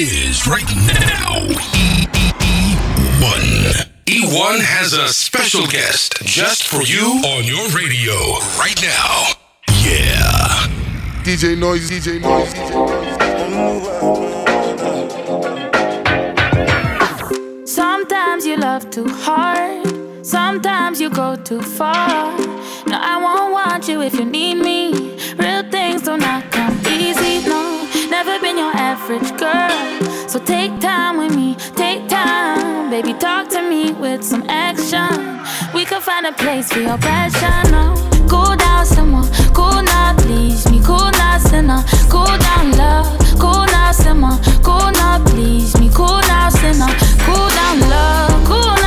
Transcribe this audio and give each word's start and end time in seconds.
it 0.00 0.12
is 0.12 0.46
right 0.46 0.62
now. 0.86 1.40
E1. 3.18 3.88
E1 4.06 4.60
has 4.60 4.92
a 4.92 5.08
special 5.08 5.66
guest 5.66 6.22
just 6.22 6.68
for 6.68 6.82
you 6.82 7.20
on 7.26 7.42
your 7.42 7.66
radio 7.70 8.14
right 8.56 8.80
now. 8.80 9.32
Yeah. 9.82 10.68
DJ 11.24 11.58
Noise, 11.58 11.90
DJ 11.90 12.20
Noise, 12.20 12.54
DJ 12.54 12.70
Noise. 17.58 17.68
Sometimes 17.68 18.46
you 18.46 18.56
love 18.56 18.88
too 18.90 19.08
hard. 19.08 19.84
Sometimes 20.24 21.00
you 21.00 21.10
go 21.10 21.34
too 21.34 21.60
far. 21.60 22.38
No, 22.86 22.96
I 23.00 23.18
won't 23.20 23.52
want 23.52 23.88
you 23.88 24.00
if 24.02 24.14
you 24.14 24.24
need 24.24 24.58
me. 24.58 25.07
Average 29.10 29.38
girl. 29.38 30.28
So 30.28 30.38
take 30.38 30.80
time 30.80 31.16
with 31.16 31.34
me, 31.34 31.54
take 31.74 32.08
time. 32.08 32.90
Baby, 32.90 33.14
talk 33.14 33.48
to 33.50 33.62
me 33.62 33.92
with 33.92 34.22
some 34.22 34.44
action. 34.48 35.40
We 35.72 35.84
can 35.84 36.00
find 36.00 36.26
a 36.26 36.32
place 36.32 36.70
for 36.72 36.80
your 36.80 36.98
passion, 36.98 37.72
no. 37.72 37.94
Cool 38.28 38.56
down 38.56 38.84
someone, 38.84 39.28
cool 39.54 39.82
now, 39.82 40.14
please 40.18 40.70
me. 40.70 40.82
Cool 40.84 41.10
now, 41.12 41.38
sinner, 41.38 41.82
cool 42.10 42.26
down, 42.26 42.72
love. 42.72 43.18
Cool 43.38 43.64
now, 43.66 43.92
simmer, 43.92 44.38
cool 44.62 44.90
now, 44.92 45.24
please 45.24 45.78
me. 45.80 45.90
Cool 45.94 46.20
now, 46.28 46.50
sinner, 46.50 46.92
cool 47.24 47.48
down, 47.48 47.80
love. 47.88 48.44
Cool 48.46 48.77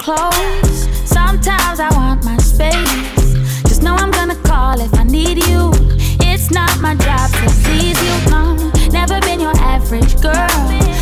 close. 0.00 0.88
Sometimes 1.04 1.78
I 1.78 1.90
want 1.94 2.24
my 2.24 2.36
space. 2.38 3.34
Just 3.68 3.82
know 3.82 3.94
I'm 3.94 4.10
gonna 4.10 4.40
call 4.50 4.80
if 4.80 4.92
I 4.94 5.04
need 5.04 5.36
you. 5.46 5.70
It's 6.30 6.50
not 6.50 6.80
my 6.80 6.94
job 6.94 7.30
to 7.30 7.46
please 7.62 8.00
you, 8.06 8.30
no. 8.30 8.56
Never 8.90 9.20
been 9.20 9.40
your 9.40 9.56
average 9.58 10.20
girl. 10.22 10.48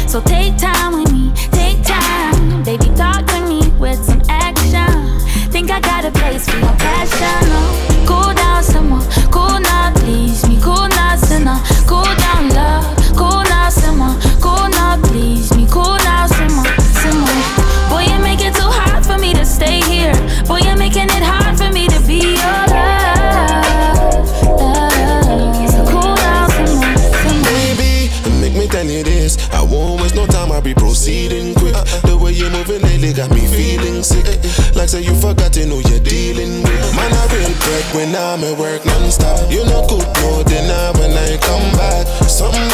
So 0.09 0.21
take 0.21 0.57
time 0.59 0.99
with 0.99 1.13
me, 1.13 1.33
take 1.53 1.81
time. 1.85 2.65
Baby, 2.65 2.91
talk 2.97 3.25
to 3.27 3.41
me 3.47 3.61
with 3.79 4.03
some 4.05 4.23
action. 4.29 5.21
Think 5.53 5.71
I 5.71 5.81
got 5.81 6.05
a 6.05 6.11
place 6.11 6.49
for 6.49 6.59
your 6.59 6.77
passion, 6.77 7.18
Like 34.89 35.05
say 35.05 35.13
you 35.13 35.21
forgot 35.21 35.53
to 35.53 35.67
know 35.67 35.81
you're 35.81 36.01
dealing 36.01 36.63
with. 36.63 36.97
Man, 36.97 37.13
I 37.13 37.27
real 37.37 37.53
break 37.61 37.85
when 37.93 38.17
I'm 38.17 38.41
at 38.41 38.57
work 38.57 38.87
non-stop. 38.87 39.53
You 39.53 39.63
know 39.67 39.85
good, 39.85 40.01
no 40.01 40.43
dinner 40.49 40.93
when 40.97 41.13
I 41.13 41.37
come 41.45 41.77
back. 41.77 42.07
Something 42.25 42.68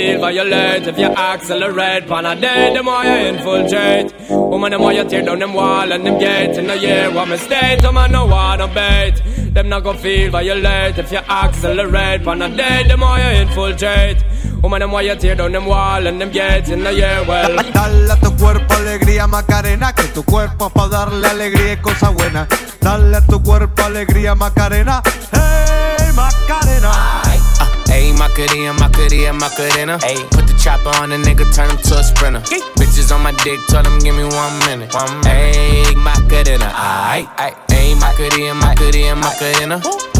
feel 0.00 0.20
violate 0.20 0.86
if 0.86 0.98
you 0.98 1.10
accelerate. 1.30 2.06
Pan 2.08 2.26
a 2.26 2.34
day, 2.34 2.72
them 2.74 2.86
why 2.86 3.04
you 3.04 3.18
infiltrate. 3.32 4.08
Woman 4.30 4.70
them 4.72 4.82
why 4.82 4.92
you 4.92 5.04
tear 5.04 5.22
down 5.22 5.38
them 5.38 5.52
wall 5.54 5.92
and 5.92 6.06
them 6.06 6.18
gates 6.18 6.56
in 6.58 6.66
the 6.66 6.76
year 6.78 7.10
what 7.14 7.28
mistake. 7.28 7.82
Woman 7.82 8.12
no 8.12 8.26
wanna 8.26 8.68
bait, 8.68 9.16
them 9.54 9.68
not 9.68 9.82
gon' 9.84 9.98
feel 9.98 10.30
violate 10.30 10.98
if 10.98 11.12
you 11.12 11.22
accelerate. 11.42 12.24
Pan 12.24 12.42
a 12.42 12.48
day, 12.48 12.84
them 12.88 13.00
why 13.00 13.18
you 13.22 13.40
infiltrate. 13.42 14.18
Woman 14.62 14.80
them 14.80 14.92
why 14.92 15.02
you 15.02 15.16
tear 15.16 15.34
down 15.34 15.52
them 15.52 15.66
wall 15.66 16.06
and 16.06 16.20
them 16.20 16.30
gates 16.30 16.70
in 16.70 16.82
the 16.82 16.92
year 16.92 17.24
well. 17.28 17.56
Dale 17.72 18.12
a 18.12 18.16
tu 18.22 18.30
cuerpo 18.36 18.74
alegría 18.74 19.26
Macarena, 19.26 19.92
que 19.92 20.04
tu 20.14 20.22
cuerpo 20.22 20.70
pa 20.70 20.88
darle 20.88 21.26
alegría 21.26 21.72
y 21.74 21.76
cosa 21.76 22.10
buena. 22.10 22.46
Dale 22.80 23.16
a 23.16 23.20
tu 23.26 23.42
cuerpo 23.42 23.82
alegría 23.82 24.34
Macarena, 24.34 25.02
hey 25.32 26.12
Macarena. 26.14 26.90
Ayy, 27.24 27.39
Macarena, 28.30 28.72
Macarena, 28.74 29.32
Macarena. 29.32 29.98
Ayy, 29.98 30.30
put 30.30 30.46
the 30.46 30.54
chopper 30.54 30.90
on 31.02 31.10
a 31.10 31.16
nigga, 31.16 31.52
turn 31.54 31.68
him 31.68 31.78
to 31.78 31.98
a 31.98 32.02
sprinter. 32.02 32.40
Bitches 32.78 33.12
on 33.12 33.22
my 33.22 33.32
dick, 33.42 33.58
tell 33.66 33.82
them 33.82 33.98
give 33.98 34.14
me 34.14 34.22
one 34.22 34.58
minute. 34.60 34.94
One 34.94 35.20
Ayy, 35.22 35.96
Macarena, 35.96 36.70
aight. 36.70 37.26
Ayy, 37.68 37.98
Macarena, 37.98 38.54
Macarena, 38.54 39.16
Macarena. 39.16 40.19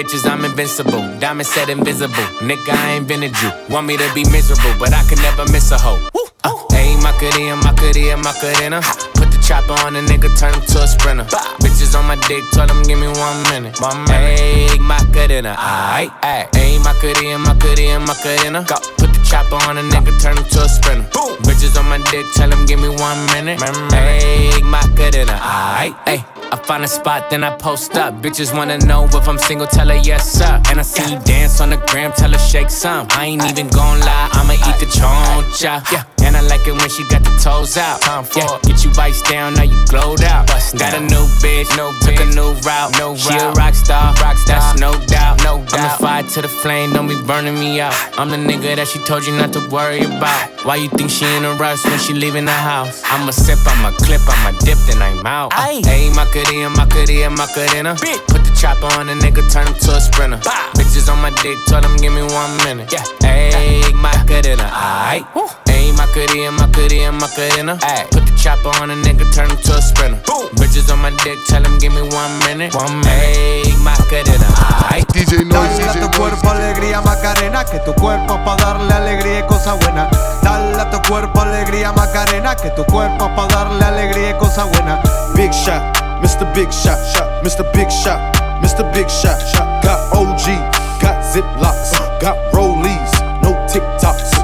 bitches, 0.00 0.24
I'm 0.26 0.44
invincible. 0.44 1.02
Diamond 1.18 1.46
said 1.46 1.68
invisible. 1.68 2.26
Nigga, 2.40 2.72
I 2.72 2.92
ain't 2.92 3.06
been 3.06 3.22
a 3.22 3.28
Jew. 3.28 3.50
Want 3.68 3.86
me 3.86 3.96
to 3.98 4.08
be 4.14 4.24
miserable, 4.30 4.74
but 4.78 4.92
I 4.94 5.02
can 5.04 5.20
never 5.20 5.44
miss 5.52 5.70
a 5.72 5.78
hoe. 5.78 6.00
Uh, 6.42 6.56
ayy, 6.72 6.96
Macarena, 7.02 7.56
Macarena, 7.56 8.16
Macarena. 8.16 8.80
Put 9.14 9.29
the 9.29 9.29
chopper 9.50 9.74
on 9.84 9.96
a 9.96 10.00
nigga, 10.00 10.30
turn 10.38 10.54
him 10.54 10.62
to 10.62 10.78
a 10.78 10.86
sprinter. 10.86 11.24
Bitches 11.58 11.98
on 11.98 12.06
my 12.06 12.14
dick, 12.28 12.44
tell 12.52 12.68
them 12.68 12.84
give 12.84 13.00
me 13.00 13.08
one 13.08 13.42
minute. 13.50 13.80
One 13.80 14.04
minute. 14.04 14.38
Ayy, 14.38 14.78
Macarena, 14.78 15.56
aight, 15.58 16.12
aight. 16.22 16.46
Ayy, 16.54 16.78
Macarena, 16.78 17.38
Macarena, 17.38 17.98
Macarena. 17.98 18.62
Go. 18.62 18.76
Put 18.98 19.10
the 19.10 19.20
chopper 19.28 19.58
on 19.66 19.76
a 19.78 19.82
nigga, 19.82 20.14
turn 20.22 20.36
him 20.36 20.44
to 20.44 20.62
a 20.62 20.68
sprinter. 20.68 21.08
Boom. 21.10 21.36
Bitches 21.42 21.76
on 21.76 21.88
my 21.88 21.98
dick, 22.12 22.26
tell 22.34 22.48
them 22.48 22.64
give 22.64 22.78
me 22.78 22.90
one 22.90 23.18
minute. 23.34 23.58
Ayy, 23.58 24.62
Macarena, 24.62 25.34
aight, 25.42 25.96
ayy. 26.06 26.24
I 26.52 26.56
find 26.56 26.84
a 26.84 26.88
spot, 26.88 27.30
then 27.30 27.42
I 27.42 27.56
post 27.56 27.96
up. 27.96 28.22
Bitches 28.22 28.56
wanna 28.56 28.78
know 28.78 29.06
if 29.06 29.28
I'm 29.28 29.38
single, 29.38 29.66
tell 29.66 29.88
her 29.88 29.96
yes, 29.96 30.30
sir. 30.30 30.62
And 30.68 30.78
I 30.78 30.82
see 30.82 31.12
you 31.12 31.18
dance 31.20 31.60
on 31.60 31.70
the 31.70 31.76
gram, 31.88 32.12
tell 32.12 32.30
her 32.30 32.38
shake 32.38 32.70
some. 32.70 33.08
I 33.10 33.26
ain't 33.26 33.44
even 33.44 33.68
gon' 33.68 33.98
lie, 34.00 34.28
I'ma 34.32 34.54
eat 34.54 34.78
the 34.78 34.86
choncha. 34.86 35.82
Yeah, 35.90 36.04
and 36.30 36.36
I 36.36 36.42
like 36.46 36.66
it 36.66 36.72
when 36.72 36.88
she 36.88 37.02
got 37.10 37.22
the 37.26 37.34
toes 37.42 37.76
out. 37.76 38.00
Time 38.02 38.22
for 38.22 38.38
Yeah, 38.38 38.58
get 38.62 38.84
you 38.84 38.90
vice 38.94 39.20
down, 39.22 39.54
now 39.54 39.66
you 39.66 39.78
glowed 39.86 40.22
out. 40.22 40.46
Got 40.46 40.94
a 40.94 41.00
new 41.00 41.26
bitch, 41.42 41.66
no 41.76 41.90
took 41.98 42.20
a 42.22 42.26
new 42.30 42.54
route. 42.62 42.94
No 42.98 43.16
she 43.16 43.34
a 43.34 43.50
rock 43.58 43.74
star, 43.74 44.14
rock 44.22 44.38
star, 44.38 44.62
that's 44.62 44.78
no 44.78 44.94
doubt. 45.10 45.42
No 45.42 45.58
doubt. 45.66 45.74
I'm 45.74 45.82
the 45.82 45.94
fire 45.98 46.22
to 46.22 46.42
the 46.42 46.48
flame, 46.48 46.92
don't 46.92 47.08
be 47.08 47.18
burning 47.26 47.58
me 47.58 47.80
out. 47.80 47.94
I'm 48.14 48.30
the 48.30 48.38
nigga 48.38 48.76
that 48.76 48.86
she 48.86 49.02
told 49.04 49.26
you 49.26 49.34
not 49.34 49.52
to 49.54 49.60
worry 49.68 50.04
about. 50.06 50.64
Why 50.64 50.76
you 50.76 50.88
think 50.90 51.10
she 51.10 51.26
in 51.36 51.44
a 51.44 51.52
rush 51.54 51.84
when 51.84 51.98
she 51.98 52.14
leaving 52.14 52.44
the 52.44 52.52
house? 52.54 53.02
I'ma 53.06 53.32
sip, 53.32 53.58
I'ma 53.66 53.90
clip, 53.98 54.22
I'ma 54.22 54.56
dip, 54.60 54.78
then 54.86 55.02
I'm 55.02 55.26
out. 55.26 55.50
Ayy, 55.52 56.14
my 56.14 56.24
Macarena, 56.30 56.70
Macarena, 56.70 57.30
Macarena. 57.30 57.92
Put 58.28 58.44
the 58.46 58.54
chopper 58.54 58.86
on 58.98 59.08
a 59.08 59.14
nigga, 59.14 59.42
turn 59.52 59.66
him 59.66 59.74
to 59.74 59.96
a 59.96 60.00
sprinter. 60.00 60.38
Bitches 60.78 61.10
on 61.10 61.20
my 61.20 61.30
dick, 61.42 61.58
tell 61.66 61.80
them 61.80 61.96
give 61.96 62.12
me 62.12 62.22
one 62.22 62.56
minute. 62.62 62.92
Yeah, 62.92 63.02
ayy, 63.26 63.92
Macarena, 63.94 64.70
aight. 64.70 65.69
Macarena, 66.10 66.50
Macarena, 66.50 67.12
Macarena. 67.12 67.78
Put 68.10 68.26
the 68.26 68.34
chopper 68.34 68.74
on 68.82 68.90
a 68.90 68.96
nigga, 68.98 69.22
turn 69.32 69.46
him 69.48 69.56
to 69.62 69.78
a 69.78 69.80
sprinter. 69.80 70.18
Bitches 70.58 70.90
on 70.90 70.98
my 70.98 71.14
dick, 71.22 71.38
tell 71.46 71.62
them 71.62 71.78
give 71.78 71.94
me 71.94 72.02
one 72.02 72.34
minute. 72.42 72.74
One 72.74 72.98
minute. 72.98 73.78
Macarena, 73.78 74.42
aight. 74.90 75.06
DJ 75.14 75.46
Noise, 75.46 75.78
Dale 75.78 75.86
a 75.86 76.10
tu 76.10 76.18
cuerpo 76.18 76.50
alegría 76.50 77.00
Macarena, 77.00 77.64
que 77.64 77.78
tu 77.86 77.94
cuerpo 77.94 78.34
es 78.34 78.40
pa 78.42 78.56
darle 78.56 78.92
alegría 78.92 79.38
y 79.38 79.46
cosa 79.46 79.74
buena. 79.74 80.10
Dale 80.42 80.80
a 80.82 80.90
tu 80.90 81.00
cuerpo 81.08 81.42
alegría 81.42 81.92
Macarena, 81.92 82.56
que 82.56 82.70
tu 82.70 82.84
cuerpo 82.86 83.26
es 83.26 83.30
pa 83.36 83.46
darle 83.46 83.84
alegría 83.84 84.30
y 84.30 84.38
cosa 84.38 84.64
buena. 84.64 85.00
Big 85.36 85.52
shot, 85.52 85.80
Mr. 86.22 86.44
Big 86.54 86.70
Shot, 86.72 86.98
shot, 87.14 87.44
Mr. 87.44 87.62
Big 87.72 87.88
Shot, 87.88 88.18
Mr. 88.60 88.82
Big 88.92 89.08
Shot, 89.08 89.38
shot. 89.54 89.80
Got 89.84 90.00
OG, 90.12 90.58
got 91.00 91.22
Ziplocs, 91.22 91.94
got 92.20 92.36
Rollies, 92.52 93.12
no 93.42 93.54
TikToks. 93.70 94.40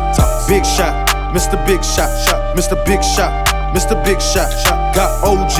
Big 0.46 0.64
Shot, 0.64 1.05
Mr. 1.34 1.56
Big 1.66 1.82
Shot, 1.84 2.10
shot, 2.26 2.56
Mr. 2.56 2.76
Big 2.86 3.02
Shot, 3.02 3.30
Mr. 3.74 4.02
Big 4.04 4.20
Shot. 4.20 4.50
Shot. 4.64 4.94
Got 4.94 5.24
OG, 5.24 5.56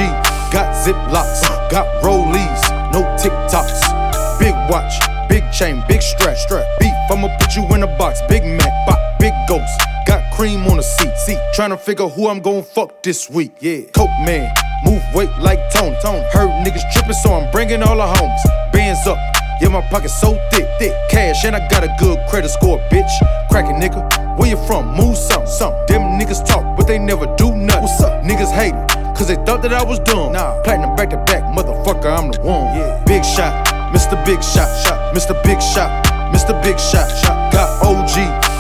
got 0.53 0.73
Ziplocs, 0.75 1.43
got 1.71 1.87
Rollies, 2.03 2.63
no 2.93 3.03
TikToks. 3.21 4.39
Big 4.39 4.55
watch, 4.71 4.95
big 5.29 5.45
chain, 5.53 5.83
big 5.89 6.01
strap. 6.01 6.37
Beef, 6.81 6.95
I'ma 7.11 7.29
put 7.39 7.55
you 7.55 7.63
in 7.75 7.83
a 7.83 7.99
box. 7.99 8.21
Big 8.29 8.45
Mac, 8.45 8.87
bop, 8.87 8.99
big 9.19 9.33
ghost. 9.49 9.81
Got 10.07 10.23
cream 10.35 10.67
on 10.67 10.77
the 10.77 10.83
seat. 10.83 11.17
seat. 11.27 11.39
Trying 11.55 11.71
to 11.71 11.77
figure 11.77 12.09
who 12.09 12.29
I'm 12.29 12.41
gon' 12.41 12.63
fuck 12.63 13.03
this 13.03 13.29
week. 13.29 13.53
Yeah. 13.61 13.83
Coke 13.93 14.09
man, 14.25 14.53
move 14.85 15.03
weight 15.15 15.31
like 15.39 15.59
Tony. 15.73 15.97
Tone. 16.01 16.25
Heard 16.33 16.49
niggas 16.65 16.93
trippin', 16.93 17.15
so 17.15 17.35
I'm 17.35 17.51
bringing 17.51 17.83
all 17.83 17.97
the 17.97 18.07
homes. 18.07 18.41
Bands 18.73 19.07
up. 19.07 19.36
Yeah, 19.59 19.69
my 19.69 19.81
pocket 19.89 20.11
so 20.11 20.37
thick, 20.51 20.69
thick 20.79 20.93
cash, 21.09 21.45
and 21.47 21.57
I 21.57 21.67
got 21.69 21.83
a 21.83 21.89
good 21.99 22.19
credit 22.29 22.51
score, 22.51 22.79
bitch. 22.91 23.09
Crackin' 23.51 23.81
nigga, 23.81 24.05
where 24.39 24.49
you 24.49 24.59
from? 24.67 24.95
Move 24.95 25.17
some, 25.17 25.47
some. 25.47 25.73
Them 25.89 26.21
niggas 26.21 26.45
talk, 26.45 26.77
but 26.77 26.87
they 26.87 26.99
never 26.99 27.25
do 27.37 27.55
nothing. 27.55 27.83
What's 27.83 28.03
up? 28.03 28.23
Niggas 28.23 28.53
hate 28.53 28.75
it, 28.75 29.17
cause 29.17 29.29
they 29.29 29.37
thought 29.47 29.63
that 29.63 29.73
I 29.73 29.83
was 29.83 29.99
dumb. 30.01 30.33
Nah, 30.33 30.61
platinum 30.63 30.95
back 30.95 31.09
to 31.11 31.17
back, 31.25 31.43
motherfucker, 31.57 32.05
I'm 32.05 32.31
the 32.31 32.41
one. 32.43 32.77
Yeah. 32.77 33.03
Big 33.07 33.25
shot, 33.25 33.67
Mr. 33.95 34.23
Big 34.27 34.43
Shot, 34.43 34.69
shot, 34.85 35.15
Mr. 35.15 35.33
Big 35.43 35.63
Shot, 35.63 35.89
Mr. 36.35 36.53
Big 36.63 36.79
Shot, 36.79 37.09
shot. 37.25 37.51
Got 37.51 37.81
OG, 37.81 38.13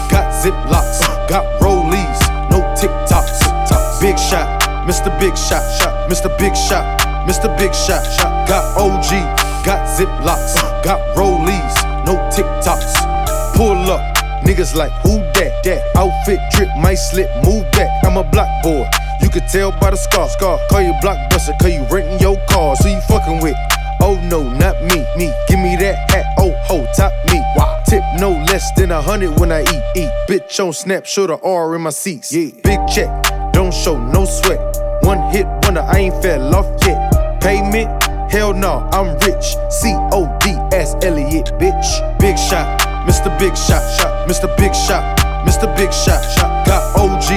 got 0.08 0.32
Ziplocs, 0.32 1.02
uh. 1.04 1.28
got 1.28 1.44
Rollies, 1.60 2.20
no 2.49 2.64
TikToks. 2.72 4.00
Big 4.00 4.19
shot, 4.19 4.49
Mr. 4.88 5.12
Big 5.20 5.37
Shot, 5.37 5.60
shot, 5.78 6.08
Mr. 6.08 6.32
Big 6.38 6.56
Shot, 6.56 6.84
Mr. 7.28 7.52
Big 7.58 7.75
Shot, 7.75 8.02
shot. 8.16 8.49
Got 8.49 8.64
OG, 8.81 9.45
got 9.66 9.84
Ziplocs, 9.98 10.54
got 10.84 11.00
Rollies, 11.16 11.74
no 12.06 12.14
TikToks. 12.30 13.56
Pull 13.56 13.90
up, 13.90 14.00
niggas 14.44 14.76
like 14.76 14.92
who 15.02 15.18
that? 15.34 15.64
That 15.64 15.82
outfit 15.96 16.38
drip 16.52 16.68
might 16.78 16.94
slip, 16.94 17.28
move 17.44 17.68
back. 17.72 17.90
I'm 18.04 18.16
a 18.16 18.22
block 18.22 18.48
boy. 18.62 18.88
You 19.20 19.28
could 19.28 19.48
tell 19.48 19.72
by 19.72 19.90
the 19.90 19.96
scar. 19.96 20.28
Scar, 20.28 20.60
call 20.70 20.82
you 20.82 20.92
blockbuster, 21.02 21.58
cause 21.58 21.72
you 21.72 21.84
renting 21.90 22.20
your 22.20 22.36
car. 22.46 22.76
So 22.76 22.88
you 22.88 23.00
fucking 23.08 23.42
with. 23.42 23.56
Oh 24.00 24.14
no, 24.30 24.48
not 24.48 24.80
me, 24.82 25.04
me. 25.16 25.34
Give 25.48 25.58
me 25.58 25.74
that 25.76 26.10
hat, 26.10 26.26
oh 26.38 26.54
ho, 26.66 26.86
top 26.96 27.12
me. 27.32 27.40
Wow. 27.56 27.82
Tip 27.88 28.04
no 28.20 28.30
less 28.30 28.70
than 28.76 28.92
a 28.92 29.02
hundred 29.02 29.40
when 29.40 29.50
I 29.50 29.62
eat, 29.62 29.82
eat. 29.96 30.10
Bitch 30.28 30.64
on 30.64 30.72
snap, 30.74 31.06
show 31.06 31.26
the 31.26 31.38
R 31.42 31.74
in 31.74 31.82
my 31.82 31.90
seats. 31.90 32.32
Yeah. 32.32 32.50
Big 32.62 32.78
check, 32.86 33.10
don't 33.52 33.74
show 33.74 33.98
no 33.98 34.26
sweat. 34.26 34.60
One 35.02 35.18
hit 35.32 35.46
wonder, 35.62 35.80
I 35.80 35.98
ain't 35.98 36.22
fell 36.22 36.54
off 36.54 36.66
yet. 36.86 37.40
Payment, 37.40 37.88
hell 38.31 38.52
no, 38.52 38.88
I'm 38.93 39.17
rich. 39.19 39.56
C 39.70 39.93
O 40.12 40.26
D 40.40 40.50
S 40.73 40.94
Elliot, 41.02 41.46
bitch. 41.58 42.19
Big 42.19 42.38
shot, 42.38 42.67
Mr. 43.06 43.31
Big 43.38 43.56
Shot, 43.56 43.82
shot, 43.99 44.28
Mr. 44.28 44.49
Big 44.56 44.75
Shot, 44.75 45.02
Mr. 45.46 45.67
Big 45.76 45.93
Shot, 45.93 46.23
shot. 46.34 46.67
Got 46.67 46.82
OG, 46.96 47.28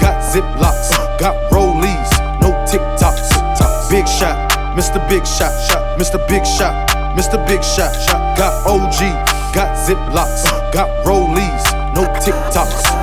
got 0.00 0.22
Ziplocs, 0.32 0.90
got 1.18 1.36
Rollies, 1.52 2.10
no 2.40 2.50
TikToks. 2.66 3.90
Big 3.90 4.06
shot, 4.08 4.36
Mr. 4.76 4.98
Big 5.08 5.26
Shot, 5.26 5.52
shot, 5.68 5.98
Mr. 5.98 6.18
Big 6.28 6.44
Shot, 6.46 6.74
Mr. 7.16 7.38
Big 7.46 7.62
Shot, 7.62 7.94
shot. 8.06 8.36
Got 8.36 8.66
OG, 8.66 9.54
got 9.54 9.76
Ziplocs, 9.76 10.72
got 10.72 10.88
Rollies, 11.04 11.94
no 11.94 12.02
TikToks. 12.20 13.01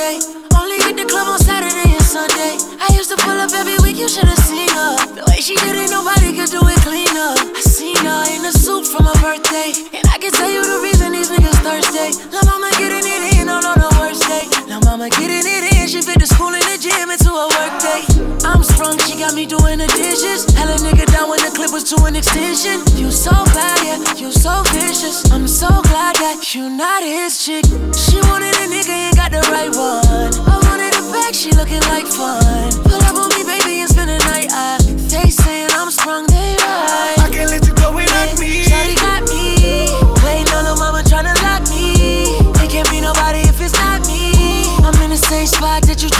On. 0.00 0.20
Only 0.56 0.78
hit 0.80 0.96
the 0.96 1.04
club 1.04 1.28
on 1.28 1.38
Saturday 1.38 1.92
and 1.92 2.02
Sunday. 2.02 2.56
I 2.80 2.88
used 2.96 3.10
to 3.10 3.16
pull 3.16 3.36
up 3.36 3.52
every 3.52 3.76
week, 3.84 3.96
you 3.96 4.08
should 4.08 4.28
have 4.28 4.44
seen 4.44 4.68
her. 4.68 4.96
The 5.14 5.24
way 5.28 5.40
she 5.40 5.54
did 5.56 5.76
it, 5.76 5.90
nobody 5.90 6.32
could 6.32 6.50
do 6.50 6.60
it 6.64 6.80
cleaner. 6.84 7.32
I 7.36 7.60
seen 7.60 7.96
her 7.96 8.24
in 8.34 8.44
a 8.44 8.52
suit 8.52 8.86
for 8.86 9.02
my 9.02 9.14
birthday. 9.20 9.72
And 9.92 10.04
I 10.08 10.16
can 10.18 10.32
tell 10.32 10.50
you 10.50 10.62
the 10.62 10.80
reason 10.82 11.12
these 11.12 11.30
niggas 11.30 11.60
thirsty. 11.64 12.16
La 12.32 12.42
mama 12.48 12.70
getting 12.78 13.04
it 13.04 13.40
in 13.40 13.48
all 13.48 13.64
on 13.64 13.78
her 13.78 13.92
worst 14.00 14.24
day. 14.28 14.44
La 14.68 14.80
mama 14.80 15.08
getting 15.10 15.44
it 15.44 15.64
in, 15.74 15.88
she 15.88 16.00
fit 16.02 16.18
the 16.18 16.26
school 16.26 16.52
and 16.52 16.64
the 16.64 16.78
gym 16.80 17.10
into 17.10 17.30
a 17.30 17.46
work 17.48 17.74
day. 17.80 18.19
I'm 18.50 18.64
sprung, 18.64 18.98
she 18.98 19.14
got 19.16 19.34
me 19.34 19.46
doing 19.46 19.78
the 19.78 19.86
dishes. 19.94 20.42
Hella 20.58 20.74
nigga 20.82 21.06
down 21.14 21.30
when 21.30 21.38
the 21.38 21.54
clip 21.54 21.70
was 21.70 21.84
to 21.94 22.02
an 22.04 22.16
extension. 22.16 22.82
You 22.98 23.10
so 23.12 23.30
bad, 23.54 23.78
yeah, 23.86 24.02
you 24.18 24.32
so 24.32 24.62
vicious. 24.74 25.30
I'm 25.30 25.46
so 25.46 25.68
glad 25.86 26.16
that 26.18 26.42
you 26.52 26.68
not 26.68 27.04
his 27.04 27.38
chick. 27.38 27.64
She 27.94 28.18
wanted 28.26 28.50
a 28.58 28.66
nigga, 28.66 28.90
ain't 28.90 29.14
got 29.14 29.30
the 29.30 29.38
right 29.54 29.70
one. 29.70 30.34
I 30.50 30.58
wanted 30.66 30.90
a 30.98 31.02
bag, 31.14 31.32
she 31.32 31.54
looking 31.54 31.80
like 31.94 32.10
fun. 32.10 32.74
Pull 32.82 32.98
up 33.06 33.14
on 33.22 33.30
me, 33.38 33.46
baby, 33.46 33.86
and 33.86 33.88
spend 33.88 34.10
the 34.10 34.18
night. 34.34 34.50
I, 34.50 34.82
they 35.06 35.30
saying 35.30 35.70
I'm 35.78 35.90
sprung, 35.94 36.26
they 36.26 36.58
right. 36.58 37.22
I 37.22 37.30
can't 37.30 37.54
let 37.54 37.62
you 37.62 37.74
go 37.78 37.94
without 37.94 38.34
me. 38.34 38.66
Shawty 38.66 38.98
got 38.98 39.30
me. 39.30 39.94
Waiting 40.26 40.50
on 40.58 40.66
the 40.66 40.74
mama 40.74 41.06
tryna 41.06 41.38
lock 41.46 41.62
me. 41.70 42.34
It 42.58 42.66
can't 42.66 42.90
be 42.90 42.98
nobody 43.00 43.46
if 43.46 43.62
it's 43.62 43.78
not 43.78 44.02
me. 44.10 44.66
I'm 44.82 44.98
in 45.06 45.10
the 45.14 45.22
same 45.22 45.46
spot 45.46 45.86
that 45.86 46.02
you 46.02 46.10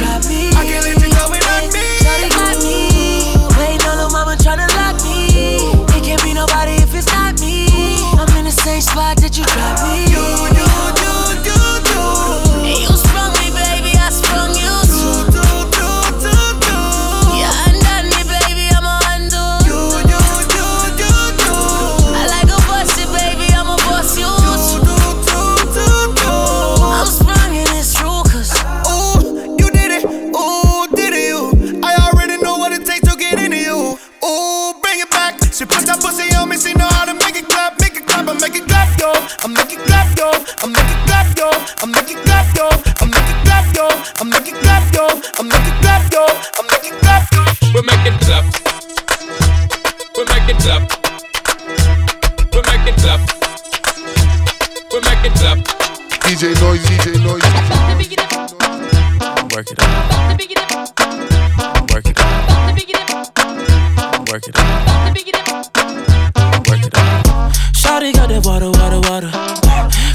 Shawty 68.01 68.15
got 68.15 68.29
that 68.31 68.47
water, 68.47 68.71
water, 68.81 69.01
water. 69.13 69.31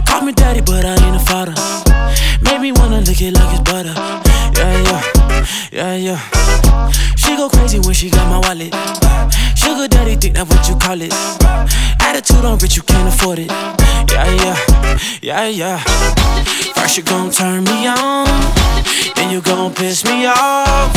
Call 0.10 0.22
me 0.26 0.34
daddy, 0.34 0.62
but 0.62 0.86
I 0.86 0.98
ain't 1.06 1.16
a 1.16 1.20
father. 1.20 1.54
Made 2.42 2.60
me 2.60 2.72
wanna 2.72 3.02
lick 3.02 3.22
it 3.22 3.32
like 3.38 3.54
it's 3.54 3.62
butter. 3.62 3.94
Yeah, 4.58 4.82
yeah, 4.90 5.94
yeah, 5.94 5.94
yeah. 5.94 6.92
She 7.16 7.38
go 7.38 7.48
crazy 7.48 7.78
when 7.78 7.94
she 7.94 8.10
got 8.10 8.26
my 8.26 8.40
wallet. 8.42 8.74
Sugar 9.54 9.88
daddy, 9.88 10.16
think 10.16 10.34
that 10.34 10.50
what 10.50 10.68
you 10.68 10.76
call 10.82 11.00
it. 11.00 11.14
Attitude 12.02 12.44
on 12.44 12.58
rich, 12.58 12.76
you 12.76 12.82
can't 12.82 13.08
afford 13.08 13.38
it. 13.38 13.52
Yeah, 14.10 14.34
yeah, 14.34 14.58
yeah, 15.22 15.46
yeah. 15.46 15.78
First 16.74 16.98
you 16.98 17.04
gon' 17.04 17.30
turn 17.30 17.66
me 17.66 17.86
on, 17.86 18.26
then 19.14 19.30
you 19.30 19.42
gon' 19.42 19.76
piss 19.76 20.04
me 20.06 20.26
off. 20.26 20.90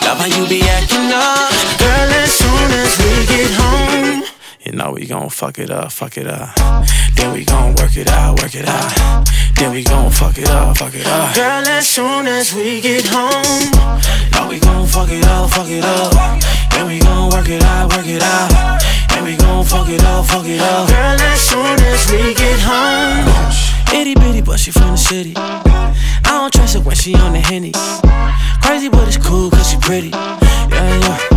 Love 0.00 0.16
how 0.16 0.32
you 0.32 0.48
be 0.48 0.64
acting 0.64 1.12
up, 1.12 1.52
girl. 1.76 2.08
As 2.24 2.32
soon 2.32 2.68
as 2.72 2.92
we 3.04 3.26
get 3.28 3.52
home, 3.52 4.24
you 4.64 4.72
know 4.72 4.92
we 4.92 5.06
gon' 5.06 5.28
fuck 5.28 5.58
it 5.58 5.70
up, 5.70 5.90
fuck 5.90 6.16
it 6.16 6.26
up. 6.26 6.54
Then 7.16 7.32
we 7.32 7.44
gon' 7.44 7.74
work 7.74 7.96
it 7.96 8.08
out, 8.08 8.40
work 8.40 8.54
it 8.54 8.66
out. 8.68 9.28
Then 9.56 9.72
we 9.72 9.82
gon' 9.82 10.10
fuck 10.10 10.38
it 10.38 10.48
up, 10.48 10.76
fuck 10.76 10.94
it 10.94 11.06
up. 11.06 11.34
Girl, 11.34 11.66
as 11.66 11.88
soon 11.88 12.26
as 12.26 12.54
we 12.54 12.80
get 12.80 13.04
home, 13.06 13.70
know 14.32 14.48
we 14.48 14.60
gon' 14.60 14.86
fuck 14.86 15.10
it 15.10 15.24
up, 15.24 15.50
fuck 15.50 15.68
it 15.68 15.84
up. 15.84 16.40
Then 16.70 16.86
we 16.86 17.00
gon' 17.00 17.30
work 17.30 17.48
it 17.48 17.62
out, 17.62 17.94
work 17.94 18.06
it 18.06 18.22
out. 18.22 18.80
Then 19.10 19.24
we 19.24 19.36
gon' 19.36 19.64
fuck 19.64 19.88
it 19.88 20.02
up, 20.04 20.26
fuck 20.26 20.46
it 20.46 20.60
up. 20.60 20.88
Girl, 20.88 21.20
as 21.20 21.40
soon 21.40 21.78
as 21.80 22.10
we 22.10 22.34
get 22.34 22.60
home, 22.60 23.26
itty 23.94 24.14
bitty, 24.14 24.42
but 24.42 24.60
she 24.60 24.70
from 24.70 24.92
the 24.92 24.96
city. 24.96 25.34
I 25.36 26.22
don't 26.24 26.52
trust 26.52 26.74
her 26.74 26.80
when 26.80 26.94
she 26.94 27.14
on 27.14 27.32
the 27.32 27.40
henny. 27.40 27.72
Crazy, 28.62 28.88
but 28.88 29.08
it's 29.08 29.16
cool 29.16 29.50
cause 29.50 29.70
she 29.70 29.76
pretty. 29.78 30.08
Yeah, 30.08 30.38
yeah, 30.70 30.98
yeah, 31.00 31.31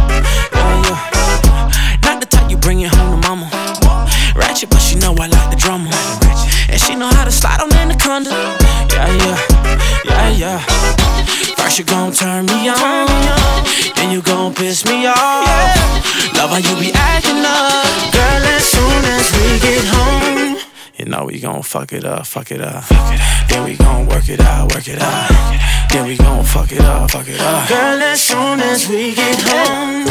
under. 8.15 8.29
Yeah, 8.95 9.11
yeah, 9.23 9.39
yeah, 10.05 10.29
yeah. 10.29 10.59
First 11.57 11.79
you 11.79 11.83
gon' 11.85 12.13
turn 12.13 12.45
me 12.45 12.69
on, 12.69 13.07
then 13.95 14.09
you 14.09 14.21
gon' 14.21 14.53
piss 14.53 14.85
me 14.85 15.05
off. 15.05 15.75
Love 16.33 16.49
how 16.51 16.57
you 16.57 16.75
be 16.79 16.93
acting 16.93 17.43
up, 17.43 18.13
girl. 18.15 18.43
As 18.55 18.63
soon 18.63 19.01
as 19.15 19.25
we 19.35 19.59
get 19.59 19.83
home, 19.95 20.57
you 20.97 21.05
know 21.05 21.25
we 21.25 21.41
gon' 21.41 21.61
fuck 21.61 21.91
it 21.91 22.05
up, 22.05 22.25
fuck 22.25 22.51
it 22.51 22.61
up. 22.61 22.85
Then 23.49 23.65
we 23.65 23.75
gon' 23.75 24.07
work 24.07 24.29
it 24.29 24.39
out, 24.39 24.73
work 24.73 24.87
it 24.87 25.01
out. 25.01 25.84
Then 25.95 26.07
we 26.07 26.17
gon' 26.17 26.43
fuck 26.43 26.69
it 26.73 26.81
up, 26.81 27.09
fuck 27.09 27.25
it 27.25 27.39
up. 27.39 27.69
Girl, 27.69 28.01
as 28.03 28.21
soon 28.21 28.59
as 28.59 28.89
we 28.89 29.15
get 29.15 29.39
home, 29.47 30.03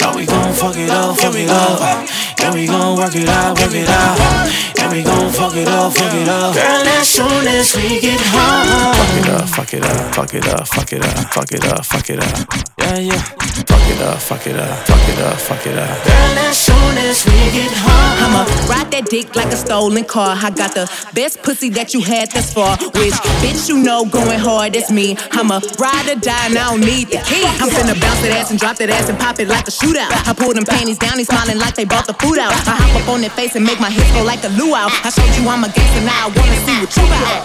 know 0.00 0.16
we 0.16 0.24
gon' 0.24 0.54
fuck 0.54 0.74
it 0.74 0.88
up, 0.88 1.18
fuck 1.18 1.34
it 1.34 1.50
up. 1.50 2.08
Then 2.38 2.54
we 2.54 2.66
gon' 2.66 2.96
work 2.96 3.14
it 3.14 3.28
out, 3.28 3.60
work 3.60 3.74
it 3.74 3.90
out. 3.90 4.48
Then 4.74 4.90
we 4.90 5.02
gon' 5.02 5.30
fuck 5.30 5.54
it 5.54 5.68
up, 5.68 5.92
fuck 5.92 6.14
it 6.14 6.28
up. 6.28 6.54
Girl, 6.54 6.88
as 6.96 7.10
soon 7.10 7.46
as 7.46 7.76
we 7.76 8.00
get 8.00 8.18
home, 8.32 8.94
fuck 8.94 9.16
it 9.18 9.28
up, 9.28 9.48
fuck 9.50 9.74
it 9.74 9.84
up, 9.84 10.14
fuck 10.14 10.34
it 10.34 10.46
up, 10.48 10.66
fuck 10.66 10.92
it 10.94 11.04
up, 11.04 11.32
fuck 11.34 11.52
it 11.52 11.64
up, 11.66 11.84
fuck 11.84 12.08
it 12.08 12.20
up. 12.20 12.64
Yeah, 12.78 12.98
yeah. 12.98 13.22
Fuck 13.68 13.88
it 13.90 14.00
up, 14.00 14.18
fuck 14.18 14.46
it 14.46 14.56
up, 14.56 14.86
fuck 14.86 15.08
it 15.08 15.18
up, 15.18 15.34
fuck 15.34 15.66
it 15.66 15.76
up. 15.76 16.04
Girl, 16.04 16.38
as 16.48 16.56
soon 16.58 16.96
as 16.98 17.26
we 17.26 17.32
get 17.52 17.72
home, 17.72 18.16
I'ma 18.24 18.44
ride 18.70 18.90
that 18.92 19.06
dick 19.10 19.34
like 19.34 19.52
a 19.52 19.56
stolen 19.56 20.04
car. 20.04 20.36
I 20.40 20.50
got 20.50 20.74
the 20.74 20.88
best 21.12 21.42
pussy 21.42 21.68
that 21.70 21.92
you 21.92 22.00
had 22.00 22.30
this 22.30 22.54
far. 22.54 22.78
Which 22.78 23.14
bitch 23.42 23.68
you 23.68 23.82
know 23.82 24.04
going 24.06 24.38
hard 24.38 24.76
as 24.76 24.90
me. 24.90 25.16
I'ma 25.32 25.60
ride 25.78 26.08
or 26.10 26.18
die 26.18 26.46
and 26.46 26.58
I 26.58 26.70
don't 26.70 26.80
need 26.80 27.08
the 27.08 27.18
key. 27.26 27.44
I'm 27.58 27.70
finna 27.70 27.98
bounce 28.00 28.20
that 28.22 28.32
ass 28.34 28.50
and 28.50 28.58
drop 28.58 28.76
that 28.78 28.90
ass 28.90 29.08
and 29.08 29.18
pop 29.18 29.38
it 29.40 29.48
like 29.48 29.68
a 29.68 29.70
shootout. 29.70 30.10
I 30.26 30.32
pull 30.34 30.54
them 30.54 30.64
panties 30.64 30.98
down, 30.98 31.16
they 31.16 31.24
smiling 31.24 31.58
like 31.58 31.74
they 31.74 31.84
bought 31.84 32.06
the 32.06 32.14
food 32.14 32.38
out. 32.38 32.52
I 32.66 32.74
hop 32.74 33.02
up 33.02 33.08
on 33.08 33.20
their 33.20 33.30
face 33.30 33.56
and 33.56 33.64
make 33.64 33.80
my 33.80 33.90
hips 33.90 34.10
go 34.12 34.22
like 34.24 34.42
a 34.44 34.50
luau. 34.58 34.88
I 34.90 35.10
showed 35.10 35.30
you 35.38 35.48
I'm 35.48 35.64
a 35.64 35.70
gangster, 35.70 36.02
now 36.04 36.26
I 36.26 36.34
wanna 36.34 36.58
see 36.66 36.76
what 36.82 36.90
you 36.96 37.04
about. 37.06 37.40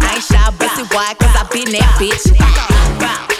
I 0.00 0.14
ain't 0.14 0.24
shy, 0.24 0.50
busted 0.58 0.88
wide, 0.94 1.18
cause 1.18 1.34
I 1.34 1.42
been 1.50 1.70
that 1.72 1.90
bitch. 1.98 3.33